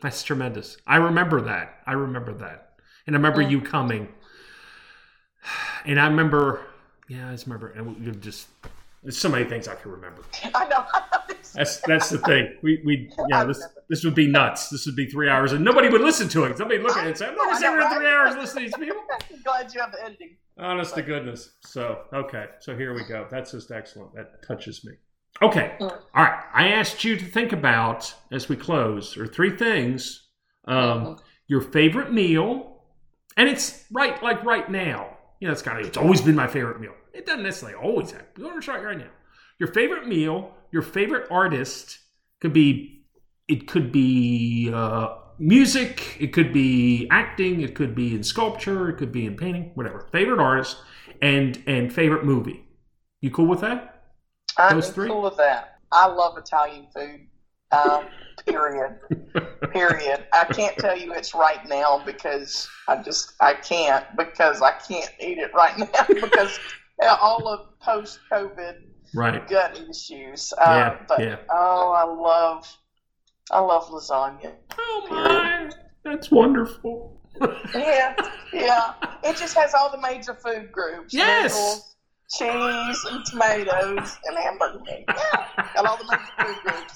That's 0.01 0.23
tremendous. 0.23 0.77
I 0.87 0.97
remember 0.97 1.41
that. 1.41 1.75
I 1.85 1.93
remember 1.93 2.33
that. 2.35 2.73
And 3.07 3.15
I 3.15 3.17
remember 3.19 3.43
Mm. 3.43 3.51
you 3.51 3.61
coming. 3.61 4.07
And 5.85 5.99
I 5.99 6.07
remember, 6.07 6.61
yeah, 7.07 7.29
I 7.29 7.31
just 7.31 7.45
remember, 7.47 7.69
and 7.71 8.03
you 8.05 8.11
just, 8.13 8.47
there's 9.03 9.17
so 9.17 9.29
many 9.29 9.45
things 9.45 9.67
I 9.67 9.75
can 9.75 9.91
remember. 9.91 10.21
I 10.53 10.67
know. 10.67 10.85
That's 11.53 11.81
that's 11.81 12.09
the 12.09 12.17
thing. 12.19 12.55
We 12.61 12.81
we 12.85 13.11
yeah, 13.27 13.43
this 13.43 13.61
this 13.89 14.05
would 14.05 14.15
be 14.15 14.25
nuts. 14.25 14.69
This 14.69 14.85
would 14.85 14.95
be 14.95 15.05
three 15.07 15.27
hours, 15.27 15.51
and 15.51 15.65
nobody 15.65 15.89
would 15.89 15.99
listen 15.99 16.29
to 16.29 16.45
it. 16.45 16.57
Somebody 16.57 16.77
would 16.79 16.87
look 16.87 16.95
at 16.95 17.03
it 17.05 17.09
and 17.09 17.17
say, 17.17 17.27
"I'm 17.27 17.35
not 17.35 17.57
sitting 17.59 17.75
right? 17.75 17.93
three 17.97 18.07
hours 18.07 18.35
listening 18.37 18.71
to 18.71 18.77
these 18.77 18.87
people." 18.87 19.03
I'm 19.33 19.41
glad 19.43 19.73
you 19.73 19.81
have 19.81 19.91
the 19.91 20.01
ending. 20.05 20.37
Honest 20.57 20.95
to 20.95 21.01
goodness. 21.01 21.49
So 21.65 22.03
okay, 22.13 22.45
so 22.61 22.73
here 22.77 22.93
we 22.93 23.03
go. 23.03 23.27
That's 23.29 23.51
just 23.51 23.69
excellent. 23.69 24.13
That 24.15 24.41
touches 24.47 24.85
me. 24.85 24.93
Okay, 25.41 25.75
Mm. 25.79 25.91
all 26.13 26.23
right. 26.23 26.43
I 26.53 26.67
asked 26.69 27.03
you 27.03 27.15
to 27.17 27.25
think 27.25 27.51
about 27.51 28.13
as 28.31 28.47
we 28.49 28.55
close, 28.55 29.17
or 29.17 29.25
three 29.27 29.55
things. 29.55 30.27
Um, 30.65 31.17
your 31.47 31.61
favorite 31.61 32.13
meal, 32.13 32.83
and 33.37 33.49
it's 33.49 33.85
right 33.91 34.21
like 34.21 34.43
right 34.43 34.69
now. 34.69 35.17
You 35.39 35.47
know, 35.47 35.51
it's 35.53 35.61
kind 35.63 35.79
of 35.79 35.85
it's 35.87 35.97
always 35.97 36.21
been 36.21 36.35
my 36.35 36.47
favorite 36.47 36.79
meal. 36.79 36.93
It 37.13 37.25
doesn't 37.25 37.43
necessarily 37.43 37.75
always 37.77 38.11
have. 38.11 38.23
We're 38.37 38.49
gonna 38.49 38.61
try 38.61 38.77
it 38.77 38.83
right 38.83 38.97
now. 38.97 39.09
Your 39.59 39.71
favorite 39.73 40.07
meal, 40.07 40.53
your 40.71 40.81
favorite 40.83 41.27
artist 41.31 41.99
could 42.39 42.53
be. 42.53 43.05
It 43.47 43.67
could 43.67 43.91
be 43.91 44.71
uh, 44.73 45.15
music. 45.39 46.17
It 46.19 46.27
could 46.33 46.53
be 46.53 47.07
acting. 47.09 47.61
It 47.61 47.73
could 47.75 47.95
be 47.95 48.13
in 48.15 48.23
sculpture. 48.23 48.89
It 48.89 48.97
could 48.97 49.11
be 49.11 49.25
in 49.25 49.35
painting. 49.35 49.71
Whatever. 49.73 50.07
Favorite 50.11 50.39
artist 50.39 50.77
and 51.21 51.61
and 51.65 51.91
favorite 51.91 52.23
movie. 52.25 52.63
You 53.21 53.31
cool 53.31 53.47
with 53.47 53.61
that? 53.61 53.90
I'm 54.57 54.75
Those 54.75 54.89
three? 54.91 55.07
cool 55.09 55.21
with 55.23 55.37
that. 55.37 55.75
I 55.91 56.07
love 56.07 56.37
Italian 56.37 56.87
food. 56.93 57.27
Um, 57.71 58.05
period. 58.45 58.99
period. 59.71 60.25
I 60.33 60.43
can't 60.45 60.77
tell 60.77 60.97
you 60.97 61.13
it's 61.13 61.33
right 61.33 61.65
now 61.69 62.01
because 62.05 62.67
I 62.87 62.97
just 63.01 63.33
I 63.39 63.53
can't 63.53 64.05
because 64.17 64.61
I 64.61 64.71
can't 64.71 65.09
eat 65.19 65.37
it 65.37 65.53
right 65.53 65.77
now 65.79 66.05
because 66.09 66.59
all 67.21 67.47
of 67.47 67.79
post 67.79 68.19
COVID 68.31 68.75
Right. 69.13 69.45
gut 69.49 69.77
issues. 69.89 70.53
Uh, 70.57 70.63
Yeah, 70.67 70.97
but 71.07 71.19
yeah. 71.19 71.35
oh, 71.51 71.91
I 71.91 72.03
love 72.03 72.77
I 73.51 73.59
love 73.59 73.87
lasagna. 73.89 74.53
Oh 74.77 75.07
my, 75.09 75.69
that's 76.03 76.29
wonderful. 76.31 77.17
Yeah, 77.73 78.15
yeah. 78.53 78.93
It 79.23 79.35
just 79.37 79.55
has 79.57 79.73
all 79.73 79.89
the 79.89 79.97
major 79.97 80.33
food 80.35 80.71
groups. 80.71 81.13
Yes. 81.13 81.53
Noodles, 81.53 81.95
cheese 82.37 83.05
and 83.09 83.25
tomatoes 83.25 84.17
and 84.25 84.37
hamburger 84.37 84.81
meat. 84.85 85.05
Yeah. 85.33 85.69
Got 85.75 85.85
all 85.85 85.97
the 85.97 86.05
major 86.05 86.33
food 86.39 86.57
groups. 86.63 86.95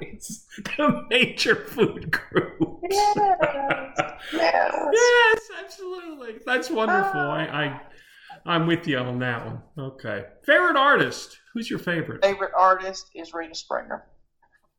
it's 0.00 0.46
the 0.76 1.06
major 1.10 1.54
food 1.54 2.10
group. 2.10 2.80
Yes. 2.90 3.16
Yes. 4.32 4.74
Yes, 4.92 5.40
absolutely. 5.64 6.34
That's 6.46 6.70
wonderful. 6.70 7.20
I, 7.20 7.44
I, 7.44 7.80
I'm 8.46 8.66
with 8.66 8.86
you 8.86 8.98
on 8.98 9.18
that 9.20 9.44
one. 9.44 9.62
Okay. 9.78 10.24
Favorite 10.44 10.76
artist? 10.76 11.38
Who's 11.54 11.68
your 11.70 11.78
favorite? 11.78 12.24
Favorite 12.24 12.52
artist 12.56 13.10
is 13.14 13.32
Rita 13.34 13.54
Springer. 13.54 14.04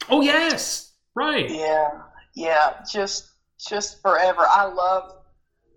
Oh 0.10 0.22
yes, 0.22 0.94
right. 1.16 1.50
Yeah. 1.50 1.88
Yeah. 2.36 2.82
Just 2.92 3.30
just 3.58 4.02
forever. 4.02 4.42
I 4.48 4.66
love 4.66 5.12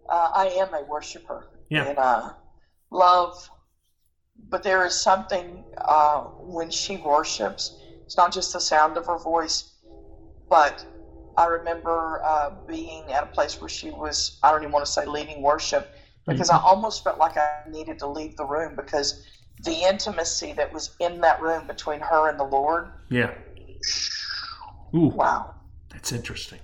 uh, 0.09 0.31
I 0.35 0.47
am 0.47 0.73
a 0.75 0.83
worshiper. 0.85 1.49
Yeah. 1.71 1.85
And 1.85 1.99
uh 1.99 2.31
love 2.91 3.49
but 4.49 4.63
there 4.63 4.85
is 4.87 4.95
something 4.95 5.65
uh, 5.87 6.21
when 6.39 6.71
she 6.71 6.97
worships, 6.99 7.79
it's 8.05 8.17
not 8.17 8.33
just 8.33 8.53
the 8.53 8.61
sound 8.61 8.97
of 8.97 9.07
her 9.07 9.19
voice, 9.19 9.65
but 10.49 10.85
I 11.37 11.47
remember 11.47 12.21
uh, 12.25 12.51
being 12.67 13.13
at 13.13 13.23
a 13.23 13.27
place 13.27 13.61
where 13.61 13.69
she 13.69 13.91
was, 13.91 14.39
I 14.43 14.51
don't 14.51 14.63
even 14.63 14.73
want 14.73 14.87
to 14.87 14.93
say 14.93 15.05
leading 15.05 15.43
worship, 15.43 15.87
because 16.27 16.51
I 16.51 16.57
almost 16.59 17.05
felt 17.05 17.19
like 17.19 17.37
I 17.37 17.51
needed 17.69 17.99
to 18.01 18.07
leave 18.09 18.37
the 18.37 18.45
room 18.45 18.75
because 18.75 19.23
the 19.65 19.83
intimacy 19.85 20.53
that 20.55 20.73
was 20.73 20.91
in 20.99 21.21
that 21.21 21.41
room 21.41 21.67
between 21.67 22.01
her 22.01 22.29
and 22.29 22.39
the 22.39 22.45
Lord, 22.45 22.91
Yeah. 23.11 23.33
Ooh, 24.95 25.13
wow. 25.15 25.55
that's 25.91 26.13
interesting. 26.13 26.61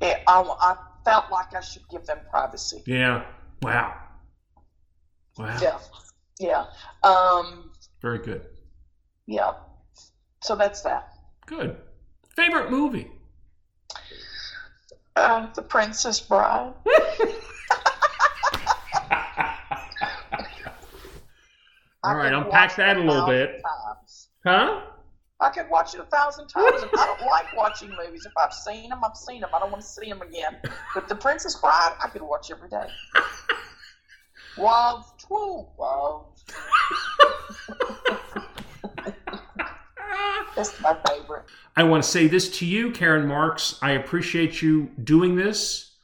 It, 0.00 0.18
I, 0.26 0.42
I 0.60 0.76
felt 1.04 1.30
like 1.30 1.54
I 1.54 1.60
should 1.60 1.88
give 1.88 2.06
them 2.06 2.18
privacy. 2.30 2.82
Yeah. 2.86 3.24
Wow. 3.62 3.94
Wow. 5.38 5.58
Yeah. 5.60 5.78
Yeah. 6.42 6.64
Um, 7.04 7.70
Very 8.00 8.18
good. 8.18 8.42
yeah. 9.26 9.52
So 10.42 10.56
that's 10.56 10.80
that. 10.82 11.08
Good. 11.46 11.76
Favorite 12.34 12.68
movie? 12.70 13.08
Uh, 15.14 15.46
the 15.54 15.62
Princess 15.62 16.18
Bride. 16.18 16.72
All 22.04 22.16
right, 22.16 22.32
unpack 22.32 22.74
that 22.76 22.96
a 22.96 23.00
little 23.00 23.28
bit. 23.28 23.62
Times. 23.62 24.28
Huh? 24.44 24.80
I 25.38 25.50
could 25.50 25.70
watch 25.70 25.94
it 25.94 26.00
a 26.00 26.04
thousand 26.04 26.48
times. 26.48 26.82
And 26.82 26.90
I 26.98 27.06
don't 27.06 27.20
like 27.28 27.56
watching 27.56 27.90
movies. 27.90 28.26
If 28.26 28.32
I've 28.36 28.52
seen 28.52 28.90
them, 28.90 29.04
I've 29.04 29.16
seen 29.16 29.42
them. 29.42 29.50
I 29.54 29.60
don't 29.60 29.70
want 29.70 29.82
to 29.82 29.88
see 29.88 30.08
them 30.08 30.22
again. 30.22 30.56
But 30.94 31.08
The 31.08 31.14
Princess 31.14 31.54
Bride, 31.54 31.94
I 32.02 32.08
could 32.08 32.22
watch 32.22 32.50
every 32.50 32.68
day. 32.68 32.86
Love, 34.58 35.10
true 35.26 35.66
love. 35.78 36.26
That's 40.54 40.80
my 40.80 40.96
favorite. 41.08 41.44
I 41.74 41.84
want 41.84 42.04
to 42.04 42.08
say 42.08 42.26
this 42.28 42.58
to 42.58 42.66
you, 42.66 42.92
Karen 42.92 43.26
Marks. 43.26 43.78
I 43.80 43.92
appreciate 43.92 44.60
you 44.60 44.90
doing 45.02 45.34
this. 45.36 45.96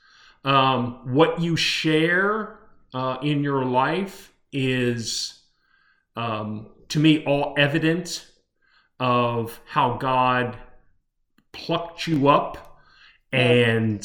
Um, 0.45 1.12
what 1.12 1.41
you 1.41 1.57
share 1.57 2.59
uh, 2.95 3.18
in 3.22 3.43
your 3.45 3.64
life 3.64 4.32
is, 4.53 5.41
um, 6.16 6.68
to 6.89 6.99
me, 6.99 7.24
all 7.24 7.55
evident 7.59 8.26
of 8.99 9.61
how 9.66 9.99
God 9.99 10.57
plucked 11.53 12.07
you 12.07 12.28
up, 12.28 12.80
and 13.30 14.03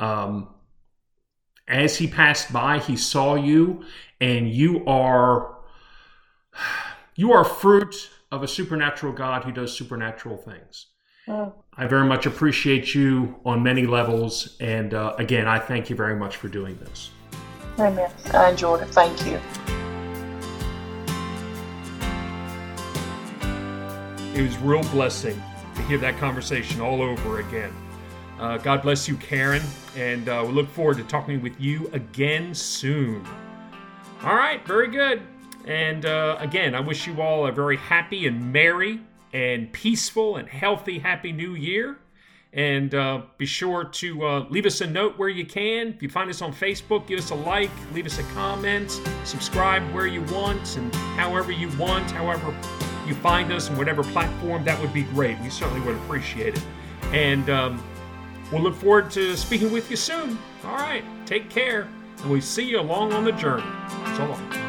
um, 0.00 0.48
as 1.68 1.96
He 1.96 2.08
passed 2.08 2.52
by, 2.52 2.80
He 2.80 2.96
saw 2.96 3.36
you, 3.36 3.84
and 4.20 4.50
you 4.50 4.84
are 4.86 5.55
you 7.16 7.32
are 7.32 7.44
fruit 7.44 8.10
of 8.30 8.42
a 8.42 8.48
supernatural 8.48 9.12
God 9.12 9.42
who 9.42 9.50
does 9.50 9.76
supernatural 9.76 10.36
things. 10.36 10.86
Mm. 11.26 11.52
I 11.76 11.86
very 11.86 12.06
much 12.06 12.26
appreciate 12.26 12.94
you 12.94 13.36
on 13.44 13.62
many 13.62 13.86
levels. 13.86 14.56
And 14.60 14.94
uh, 14.94 15.14
again, 15.18 15.48
I 15.48 15.58
thank 15.58 15.90
you 15.90 15.96
very 15.96 16.14
much 16.14 16.36
for 16.36 16.48
doing 16.48 16.78
this. 16.78 17.10
Amen. 17.78 18.10
I 18.32 18.50
enjoyed 18.50 18.82
it. 18.82 18.88
Thank 18.88 19.26
you. 19.26 19.40
It 24.38 24.42
was 24.42 24.56
real 24.58 24.82
blessing 24.90 25.42
to 25.74 25.82
hear 25.82 25.98
that 25.98 26.18
conversation 26.18 26.82
all 26.82 27.00
over 27.00 27.40
again. 27.40 27.72
Uh, 28.38 28.58
God 28.58 28.82
bless 28.82 29.08
you, 29.08 29.16
Karen, 29.16 29.62
and 29.96 30.28
uh, 30.28 30.44
we 30.46 30.52
look 30.52 30.68
forward 30.68 30.98
to 30.98 31.04
talking 31.04 31.40
with 31.40 31.58
you 31.58 31.88
again 31.94 32.54
soon. 32.54 33.26
All 34.22 34.34
right, 34.34 34.66
very 34.66 34.88
good. 34.88 35.22
And 35.66 36.06
uh, 36.06 36.36
again, 36.38 36.74
I 36.74 36.80
wish 36.80 37.06
you 37.06 37.20
all 37.20 37.46
a 37.46 37.52
very 37.52 37.76
happy 37.76 38.26
and 38.26 38.52
merry 38.52 39.00
and 39.32 39.72
peaceful 39.72 40.36
and 40.36 40.48
healthy, 40.48 40.98
happy 40.98 41.32
new 41.32 41.54
year. 41.54 41.98
And 42.52 42.94
uh, 42.94 43.22
be 43.36 43.44
sure 43.44 43.84
to 43.84 44.26
uh, 44.26 44.46
leave 44.48 44.64
us 44.64 44.80
a 44.80 44.86
note 44.86 45.18
where 45.18 45.28
you 45.28 45.44
can. 45.44 45.88
If 45.88 46.02
you 46.02 46.08
find 46.08 46.30
us 46.30 46.40
on 46.40 46.54
Facebook, 46.54 47.06
give 47.06 47.18
us 47.18 47.30
a 47.30 47.34
like, 47.34 47.70
leave 47.92 48.06
us 48.06 48.18
a 48.18 48.22
comment, 48.32 48.98
subscribe 49.24 49.82
where 49.92 50.06
you 50.06 50.22
want, 50.22 50.76
and 50.78 50.94
however 50.94 51.52
you 51.52 51.68
want, 51.76 52.10
however 52.12 52.56
you 53.06 53.14
find 53.16 53.52
us, 53.52 53.68
on 53.68 53.76
whatever 53.76 54.02
platform, 54.02 54.64
that 54.64 54.80
would 54.80 54.94
be 54.94 55.02
great. 55.02 55.38
We 55.40 55.50
certainly 55.50 55.84
would 55.86 55.96
appreciate 55.96 56.56
it. 56.56 56.64
And 57.12 57.50
um, 57.50 57.84
we'll 58.50 58.62
look 58.62 58.76
forward 58.76 59.10
to 59.10 59.36
speaking 59.36 59.70
with 59.70 59.90
you 59.90 59.96
soon. 59.96 60.38
All 60.64 60.76
right, 60.76 61.04
take 61.26 61.50
care, 61.50 61.88
and 62.22 62.30
we'll 62.30 62.40
see 62.40 62.64
you 62.64 62.80
along 62.80 63.12
on 63.12 63.24
the 63.24 63.32
journey. 63.32 63.66
So 64.16 64.24
long. 64.24 64.65